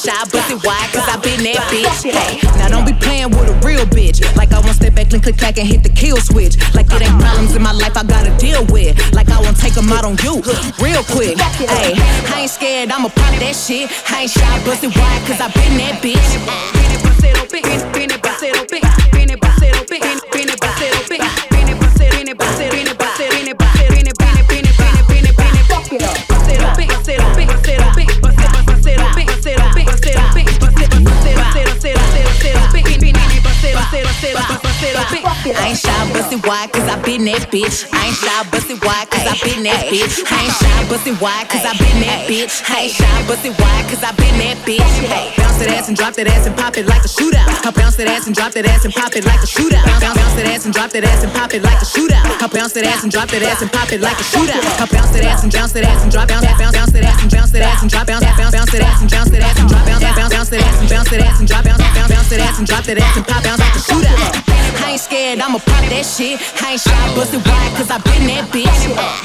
Shy, 0.00 0.16
busted 0.32 0.64
wide, 0.64 0.88
cause 0.96 1.04
I 1.04 1.20
been 1.20 1.44
that 1.44 1.60
bitch. 1.68 2.08
Hey, 2.08 2.40
now 2.56 2.68
don't 2.68 2.86
be 2.88 2.96
playing 2.96 3.30
with 3.36 3.52
a 3.52 3.56
real 3.60 3.84
bitch. 3.84 4.24
Like 4.36 4.52
I 4.52 4.60
won't 4.60 4.76
step 4.76 4.94
back, 4.94 5.10
click, 5.10 5.22
click, 5.22 5.36
clack, 5.36 5.58
and 5.58 5.68
hit 5.68 5.82
the 5.82 5.92
kill 5.92 6.16
switch. 6.16 6.56
Like 6.74 6.88
it 6.88 7.02
ain't 7.04 7.20
problems 7.20 7.54
in 7.54 7.62
my 7.62 7.72
life 7.72 7.96
I 7.96 8.04
gotta 8.04 8.32
deal 8.40 8.64
with. 8.72 8.96
Like 9.12 9.28
I 9.28 9.40
won't 9.40 9.60
take 9.60 9.74
them 9.74 9.92
out 9.92 10.04
on 10.04 10.16
you, 10.24 10.40
real 10.80 11.04
quick. 11.04 11.36
Hey, 11.60 11.92
I 12.32 12.48
ain't 12.48 12.50
scared, 12.50 12.90
I'ma 12.90 13.08
pop 13.08 13.34
that 13.44 13.54
shit. 13.54 13.92
I 14.08 14.24
ain't 14.24 14.30
shy, 14.30 14.64
busted 14.64 14.96
wide, 14.96 15.20
cause 15.28 15.40
I 15.40 15.52
been 15.52 15.76
that 15.84 16.00
bitch. 16.00 16.70
Bustin' 36.30 36.48
wide, 36.48 36.70
cause 36.70 36.86
I 36.86 36.94
been 37.02 37.26
that 37.26 37.50
bitch. 37.50 37.90
I 37.90 38.06
ain't 38.06 38.14
shy, 38.14 38.38
bustin' 38.54 38.78
wide, 38.86 39.10
cause 39.10 39.26
I 39.26 39.34
been 39.42 39.66
that 39.66 39.90
bitch. 39.90 40.22
I 40.30 40.46
ain't 40.46 40.54
shy, 40.54 40.78
bustin' 40.86 41.18
wide, 41.18 41.50
cause 41.50 41.66
I 41.66 41.74
been 41.74 41.98
that 42.06 42.30
bitch. 42.30 42.54
I 42.70 42.86
ain't 42.86 42.94
shy, 42.94 43.10
bustin' 43.26 43.54
wide, 43.58 43.84
cause 43.90 44.02
I 44.06 44.14
been 44.14 44.38
that 44.38 44.62
bitch. 44.62 44.86
Hey, 45.10 45.34
bounce 45.34 45.58
that 45.58 45.74
ass 45.74 45.90
and 45.90 45.98
drop 45.98 46.14
that 46.14 46.30
ass 46.30 46.46
and 46.46 46.54
pop 46.54 46.78
it 46.78 46.86
like 46.86 47.02
a 47.02 47.10
shootout. 47.10 47.50
I 47.66 47.74
bounce 47.74 47.98
that 47.98 48.06
ass 48.06 48.30
and 48.30 48.34
drop 48.38 48.54
that 48.54 48.62
ass 48.62 48.86
and 48.86 48.94
pop 48.94 49.10
it 49.18 49.26
like 49.26 49.42
a 49.42 49.48
shootout. 49.50 49.82
Bounce, 49.82 50.06
bounce 50.06 50.34
that 50.38 50.46
ass 50.46 50.64
and 50.70 50.74
drop 50.74 50.90
that 50.94 51.02
ass 51.02 51.22
and 51.26 51.32
pop 51.34 51.50
it 51.50 51.62
like 51.66 51.82
a 51.82 51.86
shootout. 51.90 52.22
I 52.22 52.46
bounce 52.46 52.72
that 52.78 52.86
ass 52.86 53.02
and 53.02 53.10
drop 53.10 53.28
that 53.34 53.42
ass 53.42 53.62
and 53.62 53.72
pop 53.74 53.90
it 53.90 53.98
like 54.00 54.18
a 54.22 54.26
shootout. 54.30 54.62
I 54.78 54.86
bounce 54.86 55.10
that 55.10 55.26
ass 55.26 55.42
and 55.42 55.50
bounce 55.50 55.72
that 55.74 55.82
ass 55.82 56.02
and 56.06 56.12
drop 56.14 56.28
bounce 56.30 56.46
bounce 56.46 56.78
bounce 56.78 56.92
that 56.94 57.04
ass 57.10 57.22
and 57.26 57.30
bounce 57.34 57.50
that 57.50 57.64
ass 57.66 57.82
and 57.82 57.90
drop 57.90 58.06
bounce 58.06 58.22
bounce 58.22 58.54
bounce 58.54 58.70
that 58.70 58.86
ass 58.86 59.02
and 59.02 59.10
bounce 59.10 59.30
that 59.34 59.42
ass 59.42 59.58
and 59.58 59.66
drop 59.66 59.82
bounce 59.82 59.98
bounce 59.98 60.30
bounce 60.30 60.50
that 60.54 60.62
ass 60.62 60.78
and 60.78 60.86
bounce 60.86 61.10
that 61.10 61.22
ass 61.26 61.40
and 61.42 61.48
drop 61.50 61.64
bounce 61.66 61.82
bounce 61.82 62.12
bounce 62.14 62.28
that 62.30 62.40
ass 62.46 62.58
and 62.62 62.66
drop 62.70 62.84
that 62.86 62.98
ass 63.02 63.16
and 63.18 63.26
pop 63.26 63.42
bounce 63.42 63.58
like 63.58 63.74
a 63.74 63.82
shootout. 63.82 64.50
I 64.80 64.94
ain't 64.94 65.00
scared, 65.00 65.40
I'ma 65.40 65.58
pop 65.58 65.84
that 65.90 66.06
shit. 66.20 66.62
I 66.62 66.72
ain't 66.72 66.80
shy, 66.80 67.14
busted 67.14 67.44
wide, 67.46 67.72
cause 67.76 67.90
I 67.90 67.98
been 67.98 68.26
that 68.28 68.44
bitch. 68.52 69.20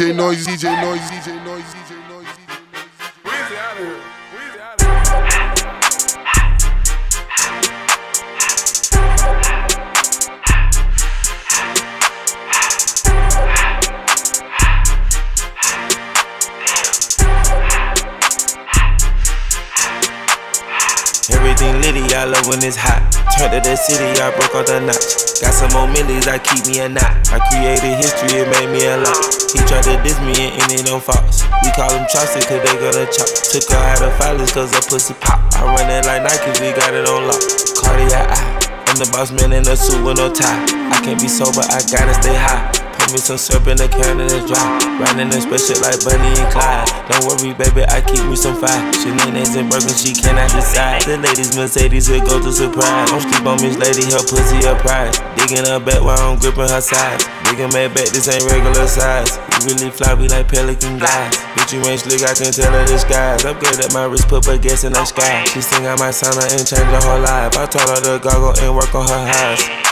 DJ 0.00 0.14
Noise, 0.16 0.46
DJ 0.46 0.80
Noise, 0.80 1.00
DJ 1.10 1.44
Noise, 1.44 1.62
DJ 1.62 1.89
Noise. 1.89 1.89
When 22.50 22.58
it's 22.66 22.74
hot. 22.74 22.98
Turned 23.38 23.54
to 23.54 23.62
the 23.62 23.78
city, 23.78 24.10
I 24.18 24.34
broke 24.34 24.58
all 24.58 24.66
the 24.66 24.82
notch. 24.82 25.38
Got 25.38 25.54
some 25.54 25.70
more 25.70 25.86
millies, 25.86 26.26
I 26.26 26.42
keep 26.42 26.66
me 26.66 26.82
a 26.82 26.90
knot. 26.90 27.30
I 27.30 27.38
created 27.46 27.94
history, 28.02 28.42
it 28.42 28.50
made 28.50 28.74
me 28.74 28.90
a 28.90 28.98
lot. 28.98 29.14
He 29.54 29.62
tried 29.70 29.86
to 29.86 29.94
diss 30.02 30.18
me 30.26 30.34
and 30.34 30.58
ended 30.66 30.90
on 30.90 30.98
Fox. 30.98 31.46
We 31.62 31.70
call 31.78 31.94
him 31.94 32.04
Chaucer, 32.10 32.42
cause 32.42 32.58
they 32.58 32.74
gonna 32.82 33.06
chop. 33.06 33.30
Took 33.54 33.70
her 33.70 33.78
out 33.78 34.02
of 34.02 34.12
filers, 34.18 34.50
cause 34.50 34.74
her 34.74 34.82
pussy 34.82 35.14
pop. 35.22 35.38
I 35.54 35.62
run 35.62 35.86
it 35.86 36.02
like 36.04 36.26
Nike, 36.26 36.50
we 36.58 36.74
got 36.74 36.90
it 36.90 37.06
on 37.06 37.30
lock. 37.30 37.40
Cardiac 37.78 38.26
eye. 38.26 38.60
I'm 38.90 38.98
the 38.98 39.06
boss 39.14 39.30
man 39.30 39.54
in 39.54 39.62
a 39.70 39.78
suit 39.78 40.02
with 40.02 40.18
no 40.18 40.26
tie. 40.34 40.66
I 40.90 40.98
can't 41.06 41.22
be 41.22 41.30
sober, 41.30 41.62
I 41.62 41.78
gotta 41.86 42.14
stay 42.18 42.34
high. 42.34 42.79
Me 43.10 43.18
some 43.18 43.42
syrup 43.42 43.66
in 43.66 43.74
the 43.74 43.90
can 43.90 44.22
and 44.22 44.30
it's 44.30 44.46
dry. 44.46 44.62
Riding 45.02 45.34
in 45.34 45.42
special 45.42 45.82
like 45.82 45.98
Bonnie 46.06 46.30
and 46.30 46.46
Clyde. 46.54 46.86
Don't 47.10 47.26
worry, 47.26 47.50
baby, 47.58 47.82
I 47.90 47.98
keep 48.06 48.22
me 48.22 48.38
some 48.38 48.54
fire. 48.54 48.70
She 48.94 49.10
Shenanigans 49.10 49.58
and 49.58 49.66
Birkin, 49.66 49.90
she 49.98 50.14
cannot 50.14 50.46
decide. 50.54 51.02
The 51.02 51.18
ladies 51.18 51.58
Mercedes 51.58 52.06
will 52.06 52.22
go 52.22 52.38
to 52.38 52.54
surprise. 52.54 53.10
Don't 53.10 53.18
sleep 53.26 53.42
on 53.50 53.58
this 53.58 53.74
Lady, 53.82 54.06
her 54.14 54.22
pussy 54.22 54.62
a 54.62 54.78
prize. 54.78 55.18
Digging 55.34 55.66
her 55.66 55.82
back 55.82 55.98
while 56.06 56.22
I'm 56.22 56.38
gripping 56.38 56.70
her 56.70 56.78
sides. 56.78 57.26
Digging 57.50 57.74
my 57.74 57.90
back, 57.90 58.14
this 58.14 58.30
ain't 58.30 58.46
regular 58.46 58.86
size. 58.86 59.42
You 59.58 59.74
really 59.74 59.90
fly, 59.90 60.14
we 60.14 60.30
like 60.30 60.46
pelican 60.46 61.02
guys. 61.02 61.34
Bitch, 61.58 61.74
you 61.74 61.82
ain't 61.90 62.06
slick, 62.06 62.22
I 62.22 62.30
can 62.30 62.54
tell 62.54 62.70
her 62.70 62.86
disguise. 62.86 63.42
Upgrade 63.42 63.82
at 63.82 63.90
my 63.90 64.06
wrist, 64.06 64.30
put 64.30 64.46
baguettes 64.46 64.86
in 64.86 64.94
the 64.94 65.02
sky. 65.02 65.42
She 65.50 65.58
sing 65.58 65.82
I 65.82 65.98
my 65.98 66.14
her 66.14 66.46
and 66.46 66.62
change 66.62 66.86
her 66.94 67.02
whole 67.02 67.18
life. 67.26 67.58
I 67.58 67.66
told 67.66 67.90
her 67.90 67.98
to 68.06 68.22
goggle 68.22 68.54
and 68.62 68.70
work 68.70 68.94
on 68.94 69.02
her 69.02 69.24
eyes. 69.50 69.89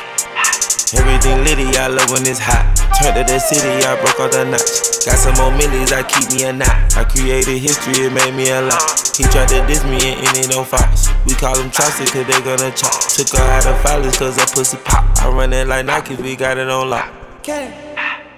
Everything 0.97 1.45
litty, 1.45 1.77
I 1.77 1.89
love 1.89 2.09
when 2.11 2.25
it's 2.25 2.41
hot. 2.41 2.65
Turned 2.97 3.13
to 3.13 3.25
the 3.29 3.39
city, 3.39 3.85
I 3.85 4.01
broke 4.01 4.19
all 4.21 4.33
the 4.33 4.49
notch. 4.49 5.05
Got 5.05 5.21
some 5.21 5.37
more 5.37 5.53
millies, 5.53 5.93
I 5.93 6.01
keep 6.03 6.33
me 6.33 6.49
a 6.49 6.53
knot. 6.53 6.97
I 6.97 7.05
created 7.05 7.59
history, 7.61 8.09
it 8.09 8.13
made 8.13 8.33
me 8.33 8.49
a 8.49 8.63
lot. 8.63 8.81
He 9.13 9.25
tried 9.29 9.53
to 9.53 9.61
diss 9.69 9.85
me 9.85 10.01
and 10.01 10.25
ended 10.33 10.57
on 10.57 10.65
Fox. 10.65 11.13
We 11.27 11.35
call 11.35 11.61
him 11.61 11.71
Chaucer, 11.71 12.09
cause 12.09 12.25
they 12.25 12.41
gonna 12.41 12.73
chop. 12.73 12.97
Took 13.05 13.29
her 13.37 13.45
out 13.45 13.67
of 13.67 13.77
filers, 13.85 14.17
cause 14.17 14.41
her 14.41 14.47
pussy 14.49 14.79
pop. 14.81 15.05
I 15.21 15.29
run 15.29 15.53
it 15.53 15.69
like 15.69 15.85
Nike, 15.85 16.17
we 16.17 16.37
got 16.37 16.57
it 16.57 16.71
on 16.71 16.89
lock. 16.89 17.13
Get 17.43 17.69
it, 17.69 17.75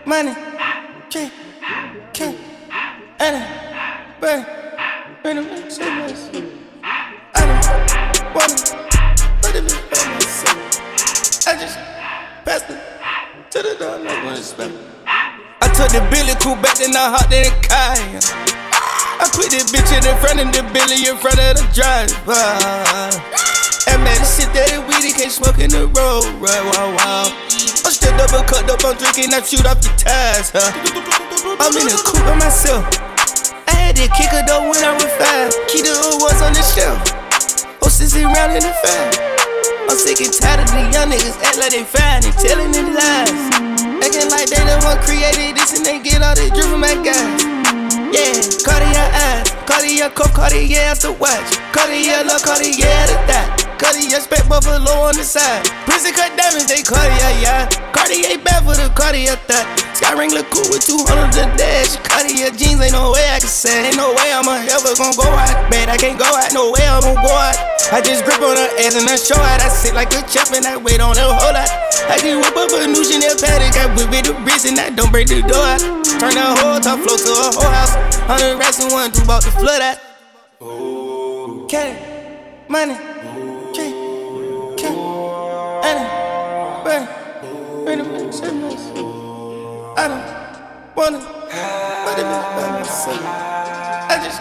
money, 0.04 0.34
K, 1.08 1.30
K, 2.12 2.34
Anna, 3.20 3.46
Burn, 4.20 4.44
Burn, 5.22 5.44
Burn, 5.46 5.70
so 5.70 5.88
much. 5.88 6.18
I 7.32 7.46
don't 7.46 8.34
wanna, 8.34 8.58
but 9.40 9.54
if 9.54 9.64
it's 9.64 9.74
by 9.86 10.02
myself, 10.14 11.46
I 11.46 11.54
just 11.54 11.78
to 12.58 13.62
the. 13.62 13.70
I 15.62 15.68
took 15.70 15.94
the 15.94 16.02
Billy 16.10 16.34
cool 16.42 16.58
back, 16.58 16.82
then 16.82 16.96
I 16.98 17.14
hopped 17.14 17.30
in 17.30 17.46
the 17.46 17.52
car. 17.62 17.94
I 19.22 19.28
put 19.30 19.54
this 19.54 19.70
bitch 19.70 19.86
in 19.94 20.02
the 20.02 20.18
front 20.18 20.42
of 20.42 20.50
the 20.50 20.66
Billy 20.74 21.06
in 21.06 21.14
front 21.22 21.38
of 21.38 21.54
the 21.54 21.64
driver. 21.70 22.34
And 23.86 24.02
man, 24.02 24.18
this 24.18 24.34
shit 24.34 24.50
that 24.50 24.72
it 24.74 24.82
weedy 24.82 25.14
can't 25.14 25.30
smoke 25.30 25.62
in 25.62 25.70
the 25.70 25.86
road, 25.94 26.26
right? 26.42 26.64
Wow, 26.74 26.90
wow. 26.98 27.26
I'm 27.30 27.94
still 27.94 28.14
double 28.18 28.42
cut 28.42 28.66
up, 28.66 28.82
I'm 28.82 28.98
drinking, 28.98 29.30
I 29.30 29.46
shoot 29.46 29.62
off 29.62 29.78
the 29.78 29.94
tires, 29.94 30.50
huh? 30.50 30.74
I'm 31.62 31.70
in 31.78 31.86
the 31.86 32.02
coupe 32.02 32.24
by 32.26 32.34
myself. 32.34 32.82
I 33.70 33.78
had 33.78 33.94
to 33.94 34.10
kick 34.18 34.34
her 34.34 34.42
though 34.42 34.66
when 34.66 34.82
I 34.82 34.90
was 34.98 35.06
five. 35.14 35.54
Key 35.70 35.86
the 35.86 35.94
awards 36.18 36.42
on 36.42 36.50
the 36.50 36.64
shelf. 36.66 36.98
Oh, 37.78 37.86
sissy 37.86 38.26
round 38.26 38.58
in 38.58 38.62
the 38.66 38.74
five. 38.82 39.29
I'm 39.88 39.96
sick 39.96 40.20
and 40.20 40.32
tired 40.32 40.60
of 40.60 40.70
the 40.70 40.82
young 40.92 41.08
niggas 41.10 41.38
act 41.40 41.58
like 41.58 41.72
they 41.72 41.84
fine 41.84 42.24
and 42.24 42.36
telling 42.36 42.72
them 42.72 42.94
lies. 42.94 43.32
Acting 44.02 44.30
like 44.30 44.48
they 44.48 44.64
the 44.64 44.80
one 44.84 44.98
created 45.04 45.56
this 45.56 45.76
and 45.76 45.84
they 45.86 46.00
get 46.00 46.22
all 46.22 46.34
this 46.34 46.50
drip 46.50 46.66
from 46.66 46.80
my 46.80 46.94
guys. 47.00 47.44
Yeah, 48.10 48.34
Cartier 48.64 49.06
eyes, 49.14 49.46
Cartier 49.66 50.10
cuff, 50.10 50.34
Cartier 50.34 50.80
after 50.90 51.12
watch, 51.12 51.50
Cartier 51.72 52.24
look, 52.24 52.42
Cartier 52.42 53.06
the 53.06 53.16
thigh. 53.28 53.59
Cutty, 53.80 54.12
expect 54.12 54.44
buffalo 54.44 55.08
on 55.08 55.16
the 55.16 55.24
side. 55.24 55.64
Prison 55.88 56.12
cut 56.12 56.36
diamonds, 56.36 56.68
they 56.68 56.84
Cartier, 56.84 57.32
yeah. 57.40 57.64
Cartier 57.96 58.36
bad 58.44 58.60
for 58.68 58.76
the 58.76 58.92
Cartier 58.92 59.40
thought. 59.48 59.64
Sky 59.96 60.12
ring 60.12 60.36
look 60.36 60.52
cool 60.52 60.68
with 60.68 60.84
200 60.84 61.32
a 61.32 61.48
dash. 61.56 61.96
Cartier 62.04 62.52
jeans, 62.52 62.84
ain't 62.84 62.92
no 62.92 63.16
way 63.16 63.24
I 63.32 63.40
can 63.40 63.48
say. 63.48 63.88
Ain't 63.88 63.96
no 63.96 64.12
way 64.12 64.28
I'ma 64.36 64.60
ever 64.68 64.92
gon' 65.00 65.16
go 65.16 65.24
out. 65.24 65.72
Man, 65.72 65.88
I 65.88 65.96
can't 65.96 66.20
go 66.20 66.28
out, 66.28 66.52
no 66.52 66.68
way 66.68 66.84
I'm 66.84 67.00
gonna 67.00 67.24
go 67.24 67.32
out. 67.32 67.56
I 67.90 68.04
just 68.04 68.22
grip 68.28 68.44
on 68.44 68.54
her 68.54 68.70
ass 68.84 68.94
and 68.94 69.08
I 69.08 69.16
show 69.16 69.40
out. 69.40 69.64
I 69.64 69.68
sit 69.72 69.96
like 69.96 70.12
a 70.12 70.20
champ 70.28 70.52
and 70.52 70.68
I 70.68 70.76
wait 70.76 71.00
on 71.00 71.16
her 71.16 71.32
whole 71.32 71.56
lot. 71.56 71.68
I 72.06 72.20
can 72.20 72.38
whip 72.38 72.54
up 72.54 72.70
a 72.76 72.84
new 72.86 73.02
Chanel 73.02 73.34
paddock. 73.40 73.74
I 73.80 73.88
whip 73.96 74.12
with 74.12 74.28
the 74.28 74.34
wrist 74.44 74.68
and 74.68 74.78
I 74.78 74.92
don't 74.92 75.10
break 75.10 75.26
the 75.26 75.40
door 75.42 75.64
out. 75.64 75.80
Turn 76.20 76.36
the 76.36 76.46
whole 76.60 76.78
top 76.78 77.00
floor 77.00 77.16
to 77.16 77.32
a 77.32 77.48
whole 77.56 77.72
house. 77.72 77.96
100 78.28 78.60
racks 78.60 78.78
and 78.78 78.92
one, 78.92 79.10
two 79.10 79.24
bought 79.24 79.42
the 79.42 79.50
flood 79.56 79.80
out. 79.80 79.98
Okay, 81.64 81.96
money, 82.68 82.94
money, 85.82 86.04
burn, 86.84 87.04
burn, 87.84 87.98
burn, 88.04 88.32
seven 88.32 88.64
I 89.96 90.08
don't 90.08 90.96
wanna, 90.96 91.18
but 91.18 92.18
it 92.18 92.24
by 92.24 92.66
myself. 92.78 93.20
I 93.20 94.20
just 94.22 94.40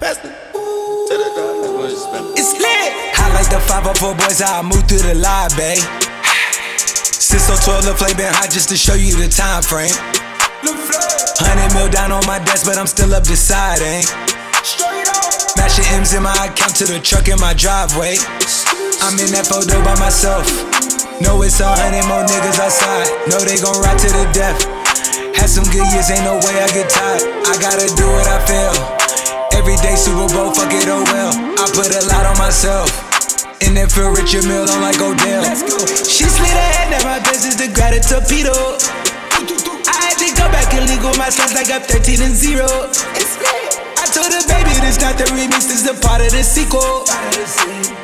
passed 0.00 0.24
it 0.24 0.34
to 0.52 1.14
the 1.16 1.28
door. 1.36 1.52
It's 2.36 2.52
lit. 2.58 2.92
I 3.18 3.32
like 3.34 3.48
the 3.50 3.60
504 3.60 4.14
boys, 4.14 4.40
how 4.40 4.60
I 4.60 4.62
move 4.62 4.84
through 4.88 5.04
the 5.04 5.14
live, 5.14 5.56
babe. 5.56 5.78
Since 7.02 7.44
so 7.44 7.56
12, 7.56 7.84
the 7.84 7.94
flame 7.94 8.16
been 8.16 8.32
hot 8.34 8.50
just 8.50 8.68
to 8.70 8.76
show 8.76 8.94
you 8.94 9.16
the 9.16 9.28
time 9.28 9.62
frame. 9.62 9.94
Hundred 11.42 11.74
mil 11.74 11.88
down 11.90 12.12
on 12.12 12.24
my 12.26 12.38
desk, 12.38 12.66
but 12.66 12.78
I'm 12.78 12.86
still 12.86 13.14
up 13.14 13.24
deciding. 13.24 13.86
Eh? 13.86 14.32
Mashing 15.56 15.86
M's 15.96 16.14
in 16.14 16.22
my 16.22 16.32
account 16.46 16.76
to 16.76 16.84
the 16.84 17.00
truck 17.00 17.28
in 17.28 17.38
my 17.40 17.54
driveway. 17.54 18.16
I'm 19.02 19.18
in 19.18 19.34
that 19.34 19.50
photo 19.50 19.82
by 19.82 19.98
myself. 19.98 20.46
Know 21.18 21.42
it's 21.42 21.58
a 21.58 21.66
hundred 21.66 22.06
more 22.06 22.22
niggas 22.22 22.62
outside. 22.62 23.10
Know 23.26 23.42
they 23.42 23.58
gon' 23.58 23.74
ride 23.82 23.98
to 23.98 24.10
the 24.14 24.26
death. 24.30 24.62
Had 25.34 25.50
some 25.50 25.66
good 25.74 25.82
years, 25.90 26.06
ain't 26.06 26.22
no 26.22 26.38
way 26.38 26.54
I 26.62 26.70
get 26.70 26.86
tired. 26.86 27.26
I 27.50 27.58
gotta 27.58 27.90
do 27.98 28.06
what 28.06 28.30
I 28.30 28.38
feel. 28.46 28.70
Every 29.58 29.74
day 29.82 29.98
Super 29.98 30.30
Bowl, 30.30 30.54
fuck 30.54 30.70
it, 30.70 30.86
oh 30.86 31.02
well. 31.10 31.34
I 31.34 31.66
put 31.74 31.90
a 31.90 32.02
lot 32.14 32.30
on 32.30 32.38
myself. 32.38 32.94
And 33.66 33.74
then 33.74 33.90
feel 33.90 34.14
Richard 34.14 34.46
Mille, 34.46 34.70
I'm 34.70 34.78
like 34.78 35.02
Odell. 35.02 35.50
She 36.06 36.22
slid 36.30 36.54
ahead, 36.54 36.94
now 36.94 37.02
my 37.02 37.18
business 37.26 37.58
to 37.58 37.66
grab 37.74 37.98
a 37.98 38.00
torpedo. 38.06 38.54
I 38.54 39.98
had 39.98 40.16
to 40.22 40.30
go 40.38 40.46
back 40.54 40.70
and 40.78 40.86
legal 40.86 41.10
my 41.18 41.26
sons 41.26 41.58
like 41.58 41.74
I'm 41.74 41.82
13 41.82 42.22
and 42.22 42.38
0. 42.38 42.70
I 42.70 43.71
told 44.12 44.28
the 44.28 44.44
baby, 44.46 44.76
this 44.84 45.00
not 45.00 45.16
the 45.16 45.24
remix, 45.32 45.66
this 45.66 45.82
the 45.82 45.96
part 46.04 46.20
of 46.20 46.30
the 46.30 46.44
sequel. 46.44 47.08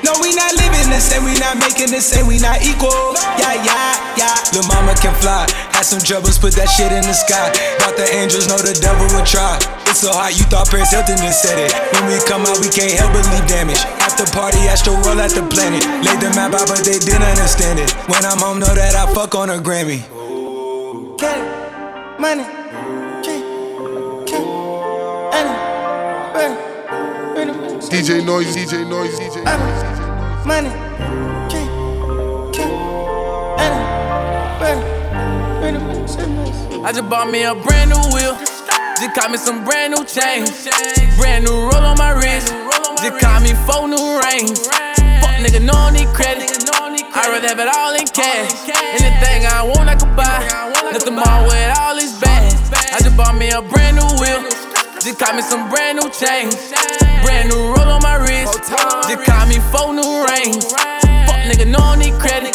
No, 0.03 0.17
we 0.25 0.33
not 0.33 0.57
living 0.57 0.89
the 0.89 0.99
same, 0.99 1.23
we 1.25 1.37
not 1.37 1.61
making 1.61 1.93
the 1.93 2.01
same, 2.01 2.27
we 2.27 2.41
not 2.41 2.65
equal. 2.65 3.15
Yeah, 3.37 3.61
yeah, 3.61 4.17
yeah. 4.17 4.37
Lil' 4.57 4.65
mama 4.73 4.97
can 4.97 5.13
fly, 5.21 5.45
had 5.77 5.85
some 5.85 6.01
troubles, 6.01 6.41
put 6.41 6.57
that 6.57 6.73
shit 6.73 6.91
in 6.91 7.05
the 7.05 7.13
sky. 7.13 7.53
Thought 7.85 8.01
the 8.01 8.09
angels 8.17 8.49
know 8.49 8.57
the 8.59 8.73
devil 8.81 9.05
would 9.15 9.29
try. 9.29 9.61
It's 9.85 10.01
so 10.01 10.13
hot, 10.13 10.33
you 10.33 10.45
thought 10.49 10.69
Paris 10.73 10.93
Hilton 10.93 11.21
just 11.21 11.45
said 11.45 11.61
it. 11.61 11.73
When 11.93 12.09
we 12.09 12.17
come 12.25 12.45
out, 12.49 12.61
we 12.61 12.69
can't 12.73 12.93
help 12.97 13.13
but 13.13 13.25
leave 13.29 13.47
damage. 13.49 13.81
After 14.01 14.25
party, 14.33 14.65
Astro 14.69 14.97
roll 15.05 15.21
at 15.21 15.33
the 15.37 15.45
planet. 15.45 15.85
Laid 16.05 16.21
the 16.25 16.33
map 16.37 16.57
out, 16.57 16.69
but 16.69 16.85
they 16.85 16.99
didn't 16.99 17.25
understand 17.25 17.81
it. 17.81 17.93
When 18.09 18.25
I'm 18.25 18.41
home, 18.41 18.61
know 18.61 18.73
that 18.73 18.97
I 18.97 19.05
fuck 19.13 19.35
on 19.37 19.49
a 19.51 19.61
Grammy. 19.61 20.05
Okay, 21.19 21.25
okay, 21.25 21.39
money, 22.21 22.45
burn, 23.25 23.43
burn, 24.29 24.45
burn, 25.33 25.68
DJ 27.89 28.25
Noise, 28.25 28.55
DJ 28.55 28.87
Noise, 28.87 29.19
DJ 29.19 29.45
Noise. 29.45 30.47
money. 30.47 30.69
I 36.85 36.93
just 36.93 37.09
bought 37.09 37.31
me 37.31 37.43
a 37.45 37.55
brand 37.55 37.91
new 37.91 38.01
wheel. 38.13 38.37
Just 38.97 39.15
got 39.15 39.31
me 39.31 39.39
some 39.39 39.65
brand 39.65 39.95
new 39.95 40.05
chains. 40.05 40.69
Brand 41.17 41.45
new 41.45 41.53
roll 41.53 41.85
on 41.85 41.97
my 41.97 42.13
wrist. 42.13 42.53
Just 43.01 43.21
got 43.21 43.43
me 43.43 43.55
four 43.65 43.89
new 43.89 44.21
rings. 44.21 44.67
Fuck 44.69 45.37
nigga, 45.41 45.65
no 45.65 45.91
need 45.91 46.09
credit. 46.09 46.51
I 47.15 47.29
rather 47.33 47.49
have 47.49 47.59
it 47.59 47.69
all 47.69 47.95
in 47.95 48.07
cash. 48.07 48.69
Anything 48.69 49.47
I 49.47 49.63
want, 49.65 49.89
I 49.89 49.97
can 49.97 50.15
buy. 50.15 50.45
Nothing 50.93 51.15
more 51.15 51.43
with 51.49 51.79
all 51.79 51.97
these 51.97 52.19
bags. 52.21 52.71
I 52.93 52.99
just 53.01 53.17
bought 53.17 53.37
me 53.37 53.51
a 53.51 53.63
brand 53.63 53.97
new 53.97 54.09
wheel. 54.21 54.68
Just 55.09 55.21
got 55.21 55.35
me 55.35 55.41
some 55.41 55.71
brand 55.71 55.97
new 55.97 56.11
chains. 56.11 56.55
Brand 57.25 57.49
new 57.49 57.57
roll 57.57 57.89
on 57.97 58.03
my 58.03 58.17
wrist. 58.21 58.61
Just 59.09 59.25
got 59.25 59.49
me 59.49 59.57
four 59.73 59.95
new 59.97 60.05
rings. 60.29 60.69
Fuck 60.69 61.49
nigga, 61.49 61.65
no 61.65 61.95
need 61.95 62.13
credit. 62.21 62.55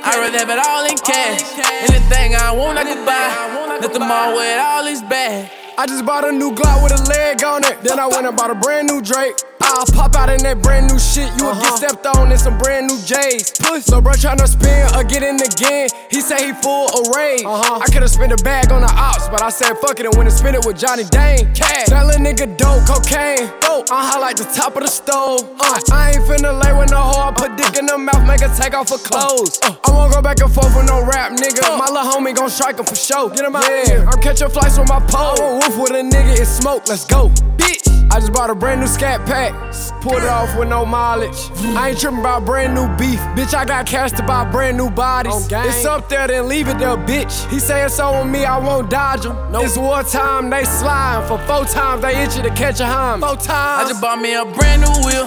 I 0.00 0.16
rather 0.16 0.38
have 0.38 0.48
it 0.48 0.56
all 0.56 0.86
in 0.88 0.96
cash. 0.96 1.44
Anything 1.84 2.34
I 2.34 2.50
want, 2.50 2.78
I 2.78 2.84
can 2.84 3.04
buy. 3.04 3.78
Nothing 3.82 4.08
more 4.08 4.32
with 4.32 4.58
all 4.58 4.86
these 4.86 5.02
bags. 5.02 5.52
I 5.76 5.84
just 5.86 6.06
bought 6.06 6.26
a 6.26 6.32
new 6.32 6.52
Glock 6.52 6.82
with 6.82 6.98
a 6.98 7.02
leg 7.10 7.44
on 7.44 7.62
it. 7.62 7.82
Then 7.82 7.98
I 8.00 8.06
went 8.06 8.26
and 8.26 8.34
bought 8.34 8.50
a 8.50 8.54
brand 8.54 8.88
new 8.88 9.02
Drake. 9.02 9.36
I'll 9.62 9.86
pop 9.86 10.16
out 10.16 10.28
in 10.28 10.42
that 10.42 10.62
brand 10.62 10.88
new 10.90 10.98
shit. 10.98 11.30
You 11.38 11.46
will 11.46 11.60
get 11.60 11.76
stepped 11.78 12.06
on 12.06 12.30
in 12.32 12.38
some 12.38 12.58
brand 12.58 12.88
new 12.88 12.98
J's. 13.02 13.52
So 13.84 14.00
bro 14.00 14.12
tryna 14.12 14.46
spin 14.46 14.90
or 14.94 15.04
get 15.04 15.22
in 15.22 15.40
again. 15.40 15.88
He 16.10 16.20
say 16.20 16.46
he 16.46 16.52
full 16.52 16.88
of 16.90 17.14
rage. 17.14 17.44
I 17.46 17.86
could've 17.92 18.10
spent 18.10 18.32
a 18.32 18.42
bag 18.44 18.72
on 18.72 18.82
the 18.82 18.92
ops, 18.92 19.28
but 19.28 19.42
I 19.42 19.50
said 19.50 19.74
fuck 19.78 19.98
it 20.00 20.06
and 20.06 20.14
went 20.16 20.28
and 20.28 20.36
spent 20.36 20.56
it 20.56 20.64
with 20.66 20.78
Johnny 20.78 21.04
Dane. 21.04 21.52
Cash. 21.54 21.88
That 21.88 22.06
little 22.06 22.20
nigga 22.20 22.56
dope, 22.56 22.86
cocaine. 22.86 23.48
Dope. 23.60 23.90
I 23.90 24.04
highlight 24.10 24.36
the 24.36 24.44
top 24.44 24.76
of 24.76 24.82
the 24.82 24.88
stove. 24.88 25.42
Uh, 25.58 25.80
I 25.92 26.12
ain't 26.12 26.24
finna 26.24 26.52
lay 26.62 26.72
with 26.76 26.90
no 26.90 26.98
hoe. 26.98 27.28
I 27.28 27.32
put 27.32 27.56
dick 27.56 27.78
in 27.78 27.86
the 27.86 27.98
mouth, 27.98 28.26
make 28.26 28.40
her 28.40 28.52
take 28.56 28.74
off 28.74 28.90
her 28.90 28.98
clothes. 28.98 29.58
Uh, 29.62 29.74
I 29.84 29.90
won't 29.90 30.12
go 30.12 30.20
back 30.22 30.40
and 30.40 30.52
forth 30.52 30.74
with 30.76 30.86
no 30.86 31.04
rap, 31.04 31.32
nigga. 31.32 31.78
My 31.78 31.86
little 31.86 32.10
homie 32.10 32.34
gon' 32.34 32.50
strike 32.50 32.78
him 32.78 32.84
for 32.86 32.94
sure. 32.96 33.30
Get 33.30 33.44
him 33.44 33.56
out 33.56 33.64
yeah. 33.64 34.08
I'm 34.10 34.20
catching 34.20 34.48
flights 34.50 34.78
with 34.78 34.88
my 34.88 35.00
pole. 35.00 35.36
I 35.36 35.40
won't 35.40 35.64
woof 35.64 35.78
with 35.78 35.92
a 35.92 36.02
nigga 36.02 36.38
and 36.38 36.46
smoke. 36.46 36.88
Let's 36.88 37.04
go, 37.04 37.28
bitch. 37.56 38.01
I 38.12 38.20
just 38.20 38.34
bought 38.34 38.50
a 38.50 38.54
brand 38.54 38.82
new 38.82 38.86
scat 38.86 39.24
pack. 39.24 39.54
Pulled 40.02 40.22
it 40.22 40.28
off 40.28 40.54
with 40.58 40.68
no 40.68 40.84
mileage. 40.84 41.50
I 41.74 41.88
ain't 41.88 41.98
tripping 41.98 42.20
about 42.20 42.44
brand 42.44 42.74
new 42.74 42.86
beef. 42.98 43.18
Bitch, 43.32 43.54
I 43.54 43.64
got 43.64 43.86
cash 43.86 44.12
to 44.12 44.22
buy 44.22 44.44
brand 44.50 44.76
new 44.76 44.90
bodies. 44.90 45.32
Oh, 45.34 45.46
it's 45.66 45.86
up 45.86 46.10
there, 46.10 46.28
then 46.28 46.46
leave 46.46 46.68
it 46.68 46.76
there, 46.78 46.98
bitch. 46.98 47.50
He 47.50 47.58
say 47.58 47.88
so 47.88 48.08
on 48.08 48.30
me, 48.30 48.44
I 48.44 48.58
won't 48.58 48.90
dodge 48.90 49.24
him. 49.24 49.34
It's 49.54 49.78
war 49.78 50.02
time, 50.02 50.50
they 50.50 50.64
slime. 50.64 51.26
For 51.26 51.38
four 51.46 51.64
times, 51.64 52.02
they 52.02 52.22
itchy 52.22 52.42
to 52.42 52.50
catch 52.50 52.80
a 52.80 52.86
hime. 52.86 53.22
Four 53.22 53.36
times. 53.36 53.48
I 53.48 53.88
just 53.88 54.02
bought 54.02 54.20
me 54.20 54.34
a 54.34 54.44
brand 54.44 54.82
new 54.82 54.92
wheel. 55.06 55.26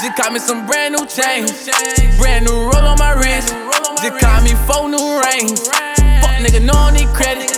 Just 0.00 0.16
got 0.16 0.32
me 0.32 0.38
some 0.38 0.64
brand 0.64 0.94
new 0.94 1.04
chains. 1.04 1.68
Brand 2.16 2.46
new 2.46 2.56
roll 2.56 2.88
on 2.88 2.98
my 2.98 3.12
wrist. 3.12 3.52
Just 4.00 4.18
got 4.22 4.42
me 4.42 4.54
four 4.64 4.88
new 4.88 5.20
rings. 5.20 5.68
Fuck 5.68 6.40
nigga, 6.40 6.64
no 6.64 6.88
need 6.88 7.08
credit. 7.08 7.52